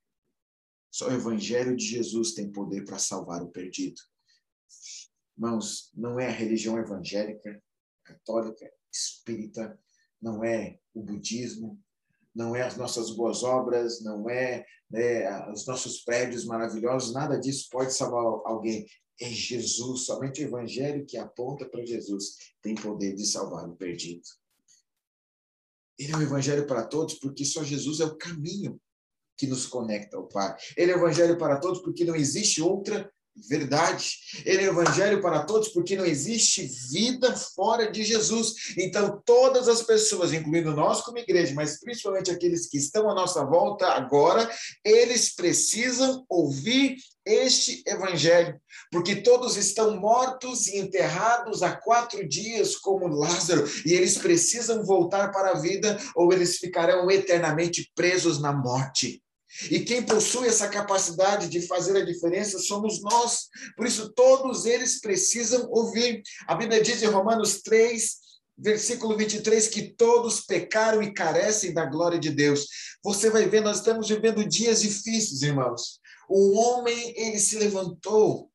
só 0.92 1.10
o 1.10 1.14
Evangelho 1.14 1.76
de 1.76 1.86
Jesus 1.86 2.34
tem 2.34 2.52
poder 2.52 2.86
para 2.86 2.98
salvar 2.98 3.44
o 3.44 3.50
perdido. 3.50 4.02
Irmãos, 5.38 5.92
não 5.94 6.20
é 6.20 6.28
a 6.28 6.32
religião 6.32 6.80
evangélica, 6.80 7.62
católica, 8.04 8.72
espírita, 8.92 9.78
não 10.22 10.44
é 10.44 10.80
o 10.94 11.04
budismo, 11.04 11.84
não 12.36 12.56
é 12.56 12.62
as 12.62 12.76
nossas 12.76 13.12
boas 13.12 13.44
obras, 13.44 14.02
não 14.04 14.30
é 14.30 14.66
né, 14.90 15.52
os 15.52 15.66
nossos 15.66 16.02
prédios 16.04 16.46
maravilhosos, 16.46 17.14
nada 17.14 17.40
disso 17.40 17.68
pode 17.72 17.94
salvar 17.94 18.24
alguém. 18.46 18.86
É 19.20 19.30
Jesus, 19.30 20.06
somente 20.06 20.44
o 20.44 20.48
Evangelho 20.48 21.06
que 21.06 21.18
aponta 21.18 21.66
para 21.68 21.86
Jesus 21.86 22.36
tem 22.62 22.76
poder 22.76 23.16
de 23.16 23.26
salvar 23.26 23.68
o 23.68 23.76
perdido. 23.76 24.22
Ele 25.98 26.12
é 26.12 26.18
o 26.18 26.22
Evangelho 26.22 26.68
para 26.68 26.86
todos, 26.86 27.16
porque 27.16 27.46
só 27.46 27.64
Jesus 27.64 28.02
é 28.02 28.06
o 28.06 28.18
caminho 28.18 28.80
que 29.38 29.48
nos 29.48 29.66
conecta 29.66 30.18
ao 30.18 30.28
Pai. 30.28 30.56
Ele 30.76 30.92
é 30.92 30.96
o 30.96 31.00
Evangelho 31.00 31.38
para 31.38 31.60
todos, 31.60 31.82
porque 31.82 32.04
não 32.04 32.16
existe 32.16 32.62
outra 32.62 33.10
verdade. 33.50 34.18
Ele 34.46 34.64
é 34.64 34.68
evangelho 34.68 35.22
para 35.22 35.44
todos 35.44 35.70
porque 35.70 35.96
não 35.96 36.06
existe 36.06 36.70
vida 36.92 37.36
fora 37.36 37.92
de 37.92 38.04
Jesus. 38.04 38.76
Então, 38.78 39.22
todas 39.26 39.68
as 39.68 39.84
pessoas, 39.84 40.34
incluindo 40.34 40.76
nós 40.76 41.02
como 41.02 41.18
igreja, 41.18 41.54
mas 41.54 41.80
principalmente 41.80 42.32
aqueles 42.32 42.68
que 42.68 42.78
estão 42.78 43.10
à 43.10 43.14
nossa 43.14 43.44
volta 43.44 43.88
agora, 43.88 44.50
eles 44.84 45.36
precisam 45.36 46.26
ouvir 46.30 46.98
este 47.26 47.84
evangelho, 47.88 48.60
porque 48.92 49.16
todos 49.16 49.58
estão 49.58 50.00
mortos 50.00 50.68
e 50.68 50.78
enterrados 50.78 51.64
há 51.64 51.76
quatro 51.76 52.28
dias, 52.28 52.76
como 52.76 53.08
Lázaro, 53.08 53.68
e 53.84 53.94
eles 53.94 54.18
precisam 54.18 54.84
voltar 54.86 55.32
para 55.32 55.52
a 55.52 55.60
vida 55.60 55.98
ou 56.16 56.32
eles 56.32 56.58
ficarão 56.58 57.10
eternamente 57.10 57.92
presos 57.96 58.40
na 58.40 58.54
morte. 58.54 59.25
E 59.70 59.80
quem 59.80 60.04
possui 60.04 60.48
essa 60.48 60.68
capacidade 60.68 61.48
de 61.48 61.62
fazer 61.68 61.98
a 61.98 62.06
diferença 62.06 62.60
somos 62.60 63.02
nós. 63.02 63.48
Por 63.76 63.86
isso, 63.86 64.10
todos 64.14 64.66
eles 64.66 65.00
precisam 65.00 65.68
ouvir. 65.70 66.22
A 66.48 66.56
Bíblia 66.56 66.82
diz 66.82 67.02
em 67.02 67.08
Romanos 67.08 67.62
3, 67.62 68.18
versículo 68.58 69.18
23, 69.18 69.68
que 69.68 69.94
todos 69.94 70.42
pecaram 70.42 71.02
e 71.02 71.14
carecem 71.14 71.74
da 71.74 71.86
glória 71.86 72.20
de 72.20 72.32
Deus. 72.32 72.68
Você 73.04 73.30
vai 73.30 73.48
ver, 73.48 73.62
nós 73.62 73.78
estamos 73.78 74.08
vivendo 74.08 74.48
dias 74.48 74.82
difíceis, 74.82 75.42
irmãos. 75.42 76.00
O 76.30 76.58
homem, 76.58 77.14
ele 77.16 77.40
se 77.40 77.58
levantou, 77.58 78.50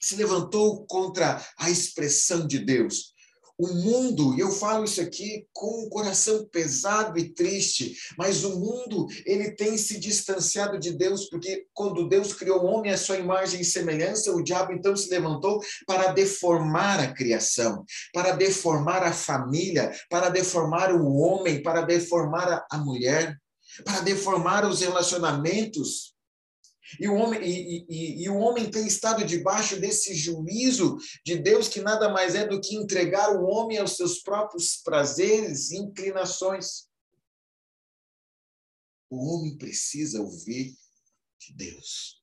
se 0.00 0.16
levantou 0.16 0.86
contra 0.86 1.44
a 1.58 1.70
expressão 1.70 2.46
de 2.46 2.58
Deus. 2.58 3.15
O 3.58 3.68
mundo, 3.68 4.34
e 4.36 4.40
eu 4.40 4.50
falo 4.50 4.84
isso 4.84 5.00
aqui 5.00 5.46
com 5.50 5.84
o 5.84 5.88
coração 5.88 6.46
pesado 6.52 7.18
e 7.18 7.32
triste, 7.32 7.96
mas 8.18 8.44
o 8.44 8.60
mundo, 8.60 9.06
ele 9.24 9.52
tem 9.52 9.78
se 9.78 9.98
distanciado 9.98 10.78
de 10.78 10.92
Deus, 10.92 11.30
porque 11.30 11.66
quando 11.72 12.06
Deus 12.06 12.34
criou 12.34 12.62
o 12.62 12.66
homem 12.66 12.92
à 12.92 12.98
sua 12.98 13.16
imagem 13.16 13.62
e 13.62 13.64
semelhança, 13.64 14.30
o 14.30 14.42
diabo 14.42 14.72
então 14.72 14.94
se 14.94 15.08
levantou 15.08 15.58
para 15.86 16.12
deformar 16.12 17.00
a 17.00 17.14
criação, 17.14 17.82
para 18.12 18.32
deformar 18.32 19.02
a 19.02 19.12
família, 19.12 19.90
para 20.10 20.28
deformar 20.28 20.92
o 20.92 21.14
homem, 21.14 21.62
para 21.62 21.80
deformar 21.80 22.66
a 22.70 22.76
mulher, 22.76 23.38
para 23.84 24.00
deformar 24.00 24.68
os 24.68 24.80
relacionamentos. 24.80 26.15
E 27.00 27.08
o, 27.08 27.14
homem, 27.14 27.42
e, 27.42 27.86
e, 27.88 28.22
e, 28.22 28.28
o 28.28 28.36
homem 28.36 28.70
tem 28.70 28.86
estado 28.86 29.24
debaixo 29.24 29.80
desse 29.80 30.14
juízo 30.14 30.96
de 31.24 31.36
Deus, 31.36 31.68
que 31.68 31.80
nada 31.80 32.08
mais 32.08 32.34
é 32.34 32.46
do 32.46 32.60
que 32.60 32.76
entregar 32.76 33.36
o 33.36 33.44
homem 33.44 33.78
aos 33.78 33.96
seus 33.96 34.20
próprios 34.20 34.76
prazeres 34.76 35.70
e 35.70 35.76
inclinações. 35.78 36.88
O 39.10 39.16
homem 39.16 39.56
precisa 39.56 40.20
ouvir 40.20 40.76
de 41.38 41.52
Deus, 41.54 42.22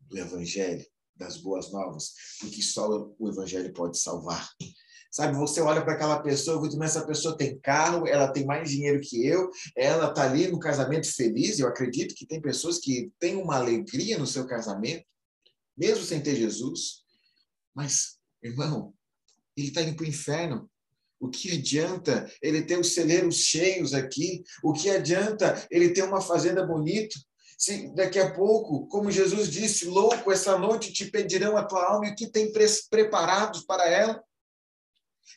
do 0.00 0.18
Evangelho, 0.18 0.86
das 1.14 1.36
boas 1.36 1.70
novas, 1.70 2.14
porque 2.40 2.62
só 2.62 3.14
o 3.18 3.28
Evangelho 3.28 3.72
pode 3.72 3.98
salvar. 3.98 4.50
Sabe, 5.12 5.36
você 5.36 5.60
olha 5.60 5.84
para 5.84 5.92
aquela 5.92 6.22
pessoa, 6.22 6.58
mas 6.78 6.96
essa 6.96 7.06
pessoa 7.06 7.36
tem 7.36 7.58
carro, 7.58 8.08
ela 8.08 8.32
tem 8.32 8.46
mais 8.46 8.70
dinheiro 8.70 8.98
que 8.98 9.26
eu, 9.26 9.50
ela 9.76 10.08
está 10.08 10.22
ali 10.22 10.48
no 10.48 10.58
casamento 10.58 11.06
feliz. 11.14 11.58
Eu 11.58 11.68
acredito 11.68 12.14
que 12.14 12.24
tem 12.24 12.40
pessoas 12.40 12.78
que 12.78 13.12
têm 13.20 13.36
uma 13.36 13.56
alegria 13.56 14.16
no 14.16 14.26
seu 14.26 14.46
casamento, 14.46 15.04
mesmo 15.76 16.02
sem 16.02 16.22
ter 16.22 16.34
Jesus. 16.34 17.02
Mas, 17.74 18.16
irmão, 18.42 18.94
ele 19.54 19.68
está 19.68 19.82
indo 19.82 19.94
para 19.94 20.04
o 20.04 20.08
inferno. 20.08 20.70
O 21.20 21.28
que 21.28 21.58
adianta 21.58 22.26
ele 22.40 22.62
ter 22.62 22.78
os 22.78 22.94
celeiros 22.94 23.36
cheios 23.36 23.92
aqui? 23.92 24.42
O 24.64 24.72
que 24.72 24.88
adianta 24.88 25.62
ele 25.70 25.90
ter 25.90 26.04
uma 26.04 26.22
fazenda 26.22 26.66
bonita? 26.66 27.20
Se 27.58 27.94
daqui 27.94 28.18
a 28.18 28.32
pouco, 28.32 28.88
como 28.88 29.10
Jesus 29.10 29.50
disse, 29.50 29.84
louco, 29.84 30.32
essa 30.32 30.56
noite 30.56 30.90
te 30.90 31.10
pedirão 31.10 31.54
a 31.54 31.64
tua 31.64 31.84
alma 31.84 32.06
e 32.06 32.12
o 32.12 32.14
que 32.14 32.30
tem 32.30 32.50
preparados 32.90 33.60
para 33.66 33.86
ela? 33.86 34.24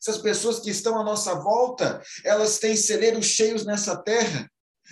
Essas 0.01 0.17
pessoas 0.21 0.59
que 0.59 0.69
estão 0.69 0.99
à 0.99 1.03
nossa 1.03 1.35
volta, 1.35 2.01
elas 2.23 2.59
têm 2.59 2.75
celeiros 2.75 3.25
cheios 3.25 3.65
nessa 3.65 3.95
terra, 3.97 4.49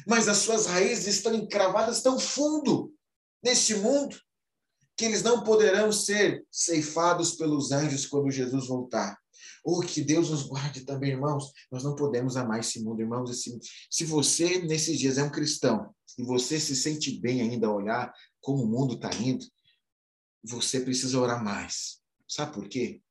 mas 0.08 0.28
as 0.28 0.38
suas 0.38 0.66
raízes 0.66 1.08
estão 1.16 1.34
encravadas 1.34 2.02
tão 2.02 2.20
fundo 2.20 2.94
neste 3.44 3.76
mundo 3.76 4.18
que 4.96 5.06
eles 5.06 5.24
não 5.24 5.44
poderão 5.44 5.92
ser 5.92 6.46
ceifados 6.52 7.36
pelos 7.36 7.72
anjos 7.72 8.06
quando 8.06 8.32
Jesus 8.32 8.68
voltar. 8.68 9.18
Oh, 9.66 9.80
que 9.80 10.02
Deus 10.02 10.30
nos 10.30 10.44
guarde 10.44 10.82
também, 10.82 11.12
irmãos. 11.12 11.52
Nós 11.72 11.84
não 11.84 11.96
podemos 11.96 12.36
amar 12.36 12.60
esse 12.60 12.84
mundo, 12.84 13.02
irmãos. 13.02 13.30
Assim, 13.30 13.60
se 13.90 14.04
você, 14.04 14.60
nesses 14.60 15.00
dias, 15.00 15.18
é 15.18 15.24
um 15.24 15.32
cristão 15.32 15.94
e 16.18 16.24
você 16.24 16.60
se 16.60 16.76
sente 16.76 17.20
bem 17.20 17.42
ainda 17.42 17.68
a 17.68 17.74
olhar 17.74 18.14
como 18.42 18.64
o 18.64 18.68
mundo 18.68 18.96
está 18.96 19.10
indo, 19.16 19.46
você 20.44 20.82
precisa 20.82 21.20
orar 21.20 21.44
mais. 21.44 22.02
Sabe 22.28 22.54
por 22.54 22.68
quê? 22.68 23.02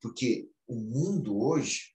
Porque 0.00 0.48
o 0.68 0.76
mundo 0.76 1.40
hoje, 1.40 1.94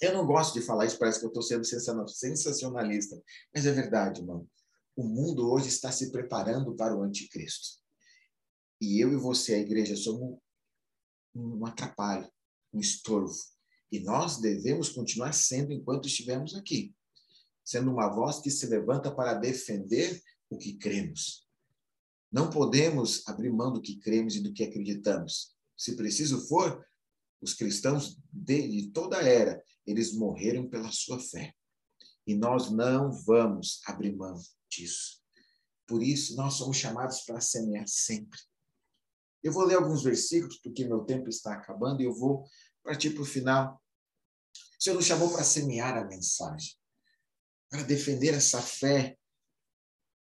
eu 0.00 0.14
não 0.14 0.26
gosto 0.26 0.54
de 0.58 0.64
falar 0.64 0.86
isso, 0.86 0.98
parece 0.98 1.20
que 1.20 1.26
eu 1.26 1.28
estou 1.28 1.42
sendo 1.42 1.64
sensacionalista, 2.08 3.22
mas 3.54 3.66
é 3.66 3.72
verdade, 3.72 4.20
irmão. 4.20 4.48
O 4.96 5.04
mundo 5.04 5.50
hoje 5.50 5.68
está 5.68 5.92
se 5.92 6.10
preparando 6.10 6.74
para 6.74 6.96
o 6.96 7.02
anticristo. 7.02 7.78
E 8.80 8.98
eu 8.98 9.12
e 9.12 9.16
você, 9.16 9.54
a 9.54 9.58
igreja, 9.58 9.94
somos 9.94 10.38
um 11.34 11.64
atrapalho, 11.66 12.30
um 12.72 12.80
estorvo. 12.80 13.36
E 13.92 14.00
nós 14.00 14.38
devemos 14.38 14.88
continuar 14.88 15.32
sendo 15.32 15.72
enquanto 15.72 16.06
estivermos 16.06 16.54
aqui, 16.54 16.94
sendo 17.62 17.90
uma 17.90 18.08
voz 18.08 18.38
que 18.40 18.50
se 18.50 18.66
levanta 18.66 19.14
para 19.14 19.34
defender 19.34 20.22
o 20.48 20.56
que 20.56 20.78
cremos. 20.78 21.46
Não 22.32 22.48
podemos 22.48 23.26
abrir 23.26 23.50
mão 23.50 23.72
do 23.72 23.82
que 23.82 23.98
cremos 23.98 24.36
e 24.36 24.40
do 24.40 24.52
que 24.52 24.64
acreditamos. 24.64 25.54
Se 25.76 25.96
preciso 25.96 26.46
for, 26.46 26.84
os 27.40 27.54
cristãos 27.54 28.18
de, 28.32 28.90
toda 28.92 29.18
a 29.18 29.22
era, 29.22 29.62
eles 29.86 30.12
morreram 30.12 30.68
pela 30.68 30.90
sua 30.92 31.18
fé. 31.18 31.54
E 32.26 32.34
nós 32.34 32.70
não 32.70 33.10
vamos 33.10 33.80
abrir 33.86 34.14
mão 34.14 34.38
disso. 34.70 35.20
Por 35.86 36.02
isso, 36.02 36.36
nós 36.36 36.54
somos 36.54 36.76
chamados 36.76 37.22
para 37.22 37.40
semear 37.40 37.88
sempre. 37.88 38.38
Eu 39.42 39.52
vou 39.52 39.64
ler 39.64 39.76
alguns 39.76 40.02
versículos, 40.02 40.58
porque 40.58 40.84
meu 40.84 41.00
tempo 41.04 41.28
está 41.28 41.54
acabando, 41.54 42.02
e 42.02 42.04
eu 42.04 42.14
vou 42.14 42.46
partir 42.82 43.10
para 43.10 43.22
o 43.22 43.26
final. 43.26 43.82
O 44.78 44.82
Senhor 44.82 44.96
nos 44.96 45.06
chamou 45.06 45.32
para 45.32 45.42
semear 45.42 45.96
a 45.96 46.04
mensagem, 46.04 46.76
para 47.68 47.82
defender 47.82 48.34
essa 48.34 48.60
fé, 48.60 49.18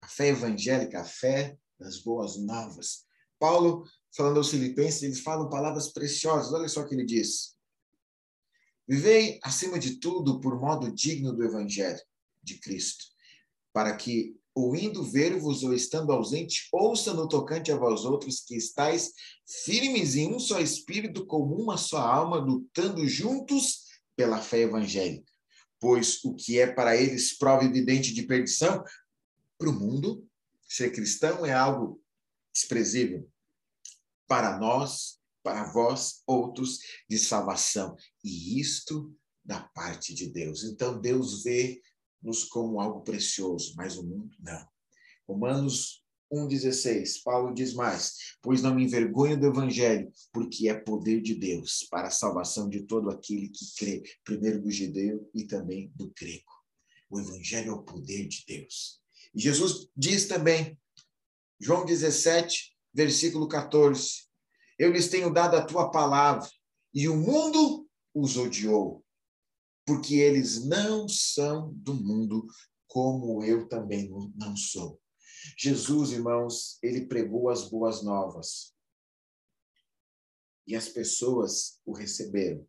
a 0.01 0.07
fé 0.07 0.29
evangélica, 0.29 1.01
a 1.01 1.05
fé 1.05 1.57
das 1.79 1.99
boas 1.99 2.37
novas. 2.37 3.05
Paulo 3.39 3.85
falando 4.15 4.37
aos 4.37 4.49
filipenses, 4.49 5.03
eles 5.03 5.19
falam 5.21 5.49
palavras 5.49 5.91
preciosas. 5.91 6.53
Olha 6.53 6.67
só 6.67 6.81
o 6.81 6.87
que 6.87 6.95
ele 6.95 7.05
diz. 7.05 7.53
Vivei, 8.87 9.39
acima 9.43 9.79
de 9.79 9.99
tudo, 9.99 10.39
por 10.39 10.59
modo 10.59 10.91
digno 10.91 11.33
do 11.33 11.43
Evangelho 11.43 11.99
de 12.41 12.59
Cristo, 12.59 13.05
para 13.71 13.95
que, 13.95 14.35
ou 14.53 14.75
indo 14.75 15.03
ver-vos 15.03 15.63
ou 15.63 15.73
estando 15.73 16.11
ausente, 16.11 16.67
ouça 16.71 17.13
no 17.13 17.27
tocante 17.27 17.71
a 17.71 17.77
vós 17.77 18.03
outros 18.03 18.41
que 18.41 18.55
estáis 18.55 19.13
firmes 19.65 20.15
em 20.15 20.33
um 20.33 20.39
só 20.39 20.59
espírito, 20.59 21.25
como 21.25 21.55
uma 21.55 21.77
só 21.77 21.99
alma, 21.99 22.37
lutando 22.37 23.07
juntos 23.07 23.85
pela 24.15 24.41
fé 24.41 24.59
evangélica. 24.59 25.31
Pois 25.79 26.23
o 26.23 26.35
que 26.35 26.59
é 26.59 26.67
para 26.67 26.95
eles 26.95 27.37
prova 27.37 27.63
evidente 27.63 28.13
de 28.13 28.23
perdição, 28.23 28.83
para 29.57 29.69
o 29.69 29.73
mundo, 29.73 30.27
ser 30.67 30.91
cristão 30.91 31.45
é 31.45 31.53
algo 31.53 32.01
desprezível 32.53 33.27
para 34.27 34.57
nós, 34.59 35.19
para 35.43 35.71
vós, 35.71 36.21
outros, 36.25 36.79
de 37.09 37.17
salvação. 37.17 37.95
E 38.23 38.59
isto 38.59 39.13
da 39.43 39.59
parte 39.59 40.13
de 40.13 40.29
Deus. 40.29 40.63
Então, 40.63 40.99
Deus 40.99 41.43
vê-nos 41.43 42.45
como 42.45 42.79
algo 42.79 43.01
precioso, 43.01 43.73
mas 43.75 43.97
o 43.97 44.03
mundo 44.03 44.35
não. 44.39 44.65
Romanos 45.27 46.03
1,16, 46.31 47.21
Paulo 47.23 47.53
diz 47.53 47.73
mais: 47.73 48.35
Pois 48.41 48.61
não 48.61 48.73
me 48.73 48.83
envergonho 48.83 49.39
do 49.39 49.47
evangelho, 49.47 50.11
porque 50.31 50.67
é 50.67 50.73
poder 50.73 51.21
de 51.21 51.35
Deus 51.35 51.87
para 51.91 52.07
a 52.07 52.11
salvação 52.11 52.67
de 52.67 52.83
todo 52.83 53.09
aquele 53.09 53.49
que 53.49 53.65
crê, 53.77 54.03
primeiro 54.23 54.61
do 54.61 54.71
judeu 54.71 55.29
e 55.33 55.45
também 55.45 55.91
do 55.95 56.11
grego. 56.17 56.51
O 57.09 57.19
evangelho 57.19 57.69
é 57.69 57.73
o 57.73 57.83
poder 57.83 58.27
de 58.27 58.43
Deus. 58.47 58.99
E 59.35 59.39
Jesus 59.39 59.87
diz 59.95 60.27
também, 60.27 60.79
João 61.59 61.85
17, 61.85 62.72
versículo 62.93 63.47
14. 63.47 64.23
Eu 64.77 64.91
lhes 64.91 65.09
tenho 65.09 65.33
dado 65.33 65.55
a 65.55 65.65
tua 65.65 65.89
palavra, 65.89 66.49
e 66.93 67.09
o 67.09 67.15
mundo 67.15 67.87
os 68.13 68.37
odiou, 68.37 69.03
porque 69.85 70.15
eles 70.15 70.65
não 70.65 71.07
são 71.09 71.73
do 71.73 71.93
mundo, 71.93 72.45
como 72.87 73.43
eu 73.43 73.67
também 73.67 74.09
não 74.35 74.55
sou. 74.55 75.01
Jesus, 75.57 76.11
irmãos, 76.11 76.77
ele 76.81 77.05
pregou 77.07 77.49
as 77.49 77.69
boas 77.69 78.03
novas. 78.03 78.73
E 80.65 80.75
as 80.75 80.87
pessoas 80.87 81.81
o 81.85 81.93
receberam. 81.93 82.65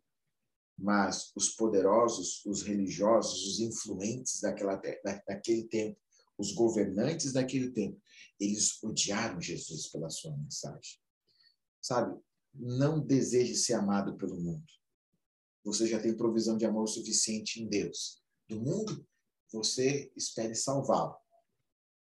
Mas 0.77 1.31
os 1.35 1.49
poderosos, 1.49 2.45
os 2.45 2.63
religiosos, 2.63 3.47
os 3.47 3.59
influentes 3.61 4.41
daquela, 4.41 4.75
daquele 5.25 5.63
tempo, 5.69 5.97
os 6.37 6.51
governantes 6.51 7.31
daquele 7.31 7.71
tempo, 7.71 8.01
eles 8.39 8.81
odiaram 8.83 9.39
Jesus 9.39 9.87
pela 9.87 10.09
sua 10.09 10.35
mensagem. 10.35 10.99
Sabe? 11.81 12.19
Não 12.53 12.99
deseje 12.99 13.55
ser 13.55 13.73
amado 13.73 14.17
pelo 14.17 14.39
mundo. 14.39 14.65
Você 15.63 15.87
já 15.87 15.99
tem 15.99 16.15
provisão 16.15 16.57
de 16.57 16.65
amor 16.65 16.87
suficiente 16.87 17.61
em 17.61 17.67
Deus. 17.67 18.21
Do 18.47 18.59
mundo, 18.59 19.05
você 19.51 20.11
espere 20.15 20.55
salvá-lo. 20.55 21.15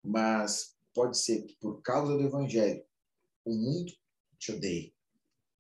Mas 0.04 0.76
pode 0.94 1.18
ser 1.18 1.44
que, 1.44 1.56
por 1.58 1.82
causa 1.82 2.16
do 2.16 2.24
Evangelho, 2.24 2.86
o 3.44 3.54
mundo 3.54 3.92
te 4.38 4.52
odeie. 4.52 4.94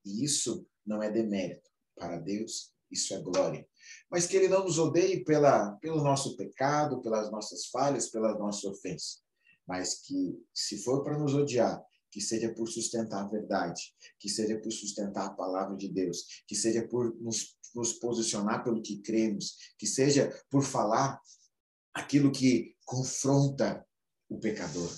E 0.05 0.23
isso 0.23 0.67
não 0.85 1.01
é 1.01 1.09
demérito. 1.09 1.69
Para 1.95 2.19
Deus, 2.19 2.73
isso 2.91 3.13
é 3.13 3.21
glória. 3.21 3.67
Mas 4.09 4.27
que 4.27 4.37
Ele 4.37 4.47
não 4.47 4.63
nos 4.63 4.77
odeie 4.77 5.23
pela, 5.23 5.75
pelo 5.77 6.03
nosso 6.03 6.37
pecado, 6.37 7.01
pelas 7.01 7.31
nossas 7.31 7.65
falhas, 7.65 8.09
pelas 8.09 8.37
nossas 8.37 8.63
ofensas 8.65 9.26
mas 9.67 10.01
que, 10.01 10.39
se 10.53 10.77
for 10.83 11.03
para 11.03 11.17
nos 11.17 11.33
odiar, 11.33 11.83
que 12.09 12.21
seja 12.21 12.53
por 12.53 12.67
sustentar 12.67 13.25
a 13.25 13.27
verdade, 13.27 13.93
que 14.19 14.29
seja 14.29 14.57
por 14.59 14.71
sustentar 14.71 15.25
a 15.25 15.33
palavra 15.33 15.75
de 15.75 15.89
Deus, 15.89 16.43
que 16.47 16.55
seja 16.55 16.87
por 16.87 17.15
nos, 17.21 17.57
nos 17.75 17.93
posicionar 17.93 18.63
pelo 18.63 18.81
que 18.81 19.01
cremos, 19.01 19.57
que 19.77 19.85
seja 19.85 20.31
por 20.49 20.63
falar 20.63 21.19
aquilo 21.93 22.31
que 22.31 22.75
confronta 22.85 23.85
o 24.29 24.39
pecador. 24.39 24.89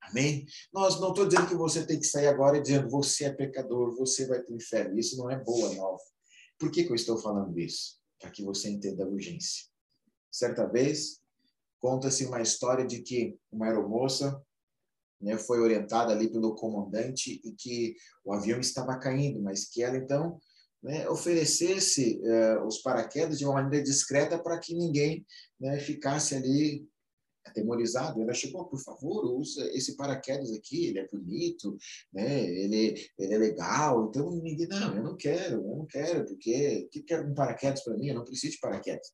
Amém? 0.00 0.46
Nós 0.72 0.98
não 0.98 1.10
estou 1.10 1.28
dizendo 1.28 1.48
que 1.48 1.54
você 1.54 1.84
tem 1.84 2.00
que 2.00 2.06
sair 2.06 2.28
agora 2.28 2.60
dizendo 2.60 2.88
você 2.88 3.24
é 3.24 3.32
pecador, 3.32 3.94
você 3.94 4.26
vai 4.26 4.40
para 4.42 4.52
o 4.52 4.56
inferno. 4.56 4.98
Isso 4.98 5.18
não 5.18 5.30
é 5.30 5.38
boa 5.38 5.74
nova. 5.74 6.02
Por 6.58 6.70
que, 6.70 6.84
que 6.84 6.90
eu 6.90 6.96
estou 6.96 7.18
falando 7.18 7.58
isso? 7.58 7.98
Para 8.18 8.30
que 8.30 8.42
você 8.42 8.70
entenda 8.70 9.04
a 9.04 9.06
urgência. 9.06 9.66
Certa 10.30 10.66
vez, 10.66 11.20
conta-se 11.80 12.24
uma 12.26 12.40
história 12.40 12.86
de 12.86 13.02
que 13.02 13.36
uma 13.50 13.66
aeromoça 13.66 14.40
né, 15.20 15.36
foi 15.36 15.60
orientada 15.60 16.12
ali 16.12 16.30
pelo 16.30 16.54
comandante 16.54 17.40
e 17.44 17.52
que 17.52 17.96
o 18.24 18.32
avião 18.32 18.60
estava 18.60 18.98
caindo, 18.98 19.40
mas 19.40 19.68
que 19.68 19.82
ela 19.82 19.96
então 19.96 20.38
né, 20.82 21.08
oferecesse 21.08 22.20
uh, 22.22 22.64
os 22.66 22.78
paraquedas 22.78 23.38
de 23.38 23.44
uma 23.44 23.54
maneira 23.54 23.84
discreta 23.84 24.38
para 24.38 24.58
que 24.58 24.74
ninguém 24.74 25.26
né, 25.58 25.78
ficasse 25.80 26.34
ali 26.34 26.86
atemorizado. 27.44 28.22
Ela 28.22 28.34
chegou, 28.34 28.66
por 28.66 28.78
favor, 28.78 29.24
usa 29.38 29.66
esse 29.72 29.96
paraquedas 29.96 30.52
aqui, 30.52 30.86
ele 30.86 31.00
é 31.00 31.08
bonito, 31.08 31.76
né? 32.12 32.44
ele, 32.44 32.94
ele 33.18 33.34
é 33.34 33.38
legal. 33.38 34.08
Então 34.08 34.30
ninguém, 34.30 34.68
não, 34.68 34.96
eu 34.96 35.02
não 35.02 35.16
quero, 35.16 35.56
eu 35.56 35.76
não 35.76 35.86
quero, 35.86 36.26
porque 36.26 36.88
que 36.92 37.02
quer 37.02 37.24
um 37.24 37.34
paraquedas 37.34 37.82
para 37.82 37.96
mim? 37.96 38.08
Eu 38.08 38.16
não 38.16 38.24
preciso 38.24 38.54
de 38.54 38.60
paraquedas. 38.60 39.12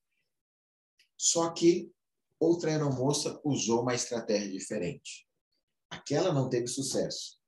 Só 1.16 1.50
que 1.50 1.90
outra 2.38 2.70
aeromoça 2.70 3.40
usou 3.44 3.82
uma 3.82 3.94
estratégia 3.94 4.50
diferente. 4.50 5.26
Aquela 5.90 6.32
não 6.32 6.48
teve 6.48 6.66
sucesso, 6.66 7.38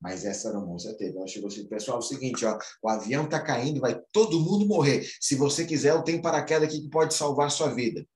mas 0.00 0.24
essa 0.24 0.48
aeromoça 0.48 0.96
teve. 0.96 1.16
Ela 1.16 1.26
chegou 1.26 1.48
assim, 1.48 1.66
pessoal, 1.66 1.98
é 1.98 2.00
o 2.00 2.02
seguinte, 2.02 2.44
ó, 2.44 2.58
o 2.82 2.88
avião 2.88 3.24
está 3.24 3.42
caindo, 3.42 3.80
vai 3.80 4.00
todo 4.12 4.40
mundo 4.40 4.66
morrer. 4.66 5.08
Se 5.20 5.34
você 5.34 5.66
quiser, 5.66 5.90
eu 5.90 6.02
tenho 6.02 6.22
paraquedas 6.22 6.68
aqui 6.68 6.82
que 6.82 6.90
pode 6.90 7.14
salvar 7.14 7.46
a 7.46 7.50
sua 7.50 7.74
vida. 7.74 8.06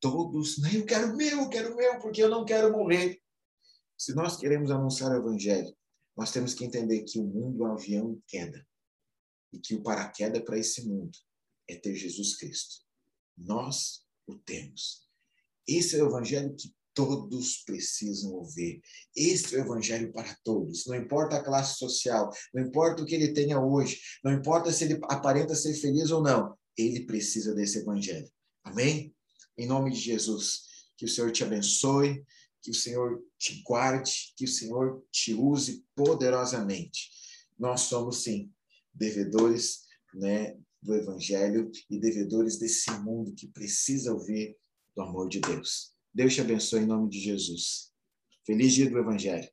Todos, 0.00 0.58
eu 0.72 0.84
quero 0.84 1.16
meu, 1.16 1.42
eu 1.42 1.48
quero 1.48 1.76
meu, 1.76 1.98
porque 2.00 2.22
eu 2.22 2.28
não 2.28 2.44
quero 2.44 2.72
morrer. 2.72 3.20
Se 3.96 4.14
nós 4.14 4.36
queremos 4.36 4.70
anunciar 4.70 5.12
o 5.12 5.16
evangelho, 5.16 5.74
nós 6.16 6.32
temos 6.32 6.54
que 6.54 6.64
entender 6.64 7.02
que 7.04 7.18
o 7.18 7.24
mundo 7.24 7.64
é 7.64 7.68
um 7.68 7.72
avião 7.72 8.10
em 8.12 8.22
queda 8.26 8.66
e 9.52 9.58
que 9.58 9.74
o 9.74 9.82
paraquedas 9.82 10.42
para 10.42 10.58
esse 10.58 10.86
mundo 10.86 11.16
é 11.68 11.76
ter 11.76 11.94
Jesus 11.94 12.36
Cristo. 12.36 12.84
Nós 13.36 14.04
o 14.26 14.36
temos. 14.38 15.08
Esse 15.76 15.96
é 15.96 16.02
o 16.02 16.08
evangelho 16.08 16.54
que 16.54 16.72
todos 16.94 17.62
precisam 17.64 18.32
ouvir. 18.32 18.82
Este 19.16 19.56
é 19.56 19.58
o 19.58 19.64
evangelho 19.64 20.12
para 20.12 20.36
todos. 20.44 20.86
Não 20.86 20.94
importa 20.94 21.36
a 21.36 21.42
classe 21.42 21.78
social, 21.78 22.30
não 22.52 22.62
importa 22.62 23.02
o 23.02 23.06
que 23.06 23.14
ele 23.14 23.32
tenha 23.32 23.60
hoje, 23.60 23.98
não 24.22 24.32
importa 24.32 24.70
se 24.72 24.84
ele 24.84 24.98
aparenta 25.04 25.54
ser 25.54 25.74
feliz 25.74 26.10
ou 26.10 26.22
não, 26.22 26.54
ele 26.76 27.06
precisa 27.06 27.54
desse 27.54 27.78
evangelho. 27.78 28.30
Amém? 28.62 29.14
Em 29.56 29.66
nome 29.66 29.90
de 29.90 29.98
Jesus, 29.98 30.62
que 30.96 31.04
o 31.04 31.08
Senhor 31.08 31.32
te 31.32 31.42
abençoe, 31.44 32.24
que 32.62 32.70
o 32.70 32.74
Senhor 32.74 33.22
te 33.38 33.62
guarde, 33.62 34.32
que 34.36 34.44
o 34.44 34.48
Senhor 34.48 35.02
te 35.10 35.34
use 35.34 35.84
poderosamente. 35.94 37.10
Nós 37.58 37.82
somos 37.82 38.22
sim 38.22 38.50
devedores, 38.94 39.82
né, 40.14 40.56
do 40.82 40.94
evangelho 40.94 41.70
e 41.88 41.98
devedores 41.98 42.58
desse 42.58 42.90
mundo 43.00 43.34
que 43.34 43.46
precisa 43.48 44.12
ouvir 44.12 44.56
do 44.94 45.02
amor 45.02 45.28
de 45.28 45.40
Deus. 45.40 45.92
Deus 46.14 46.34
te 46.34 46.40
abençoe 46.40 46.80
em 46.80 46.86
nome 46.86 47.08
de 47.08 47.18
Jesus. 47.18 47.92
Feliz 48.46 48.74
dia 48.74 48.90
do 48.90 48.98
Evangelho. 48.98 49.48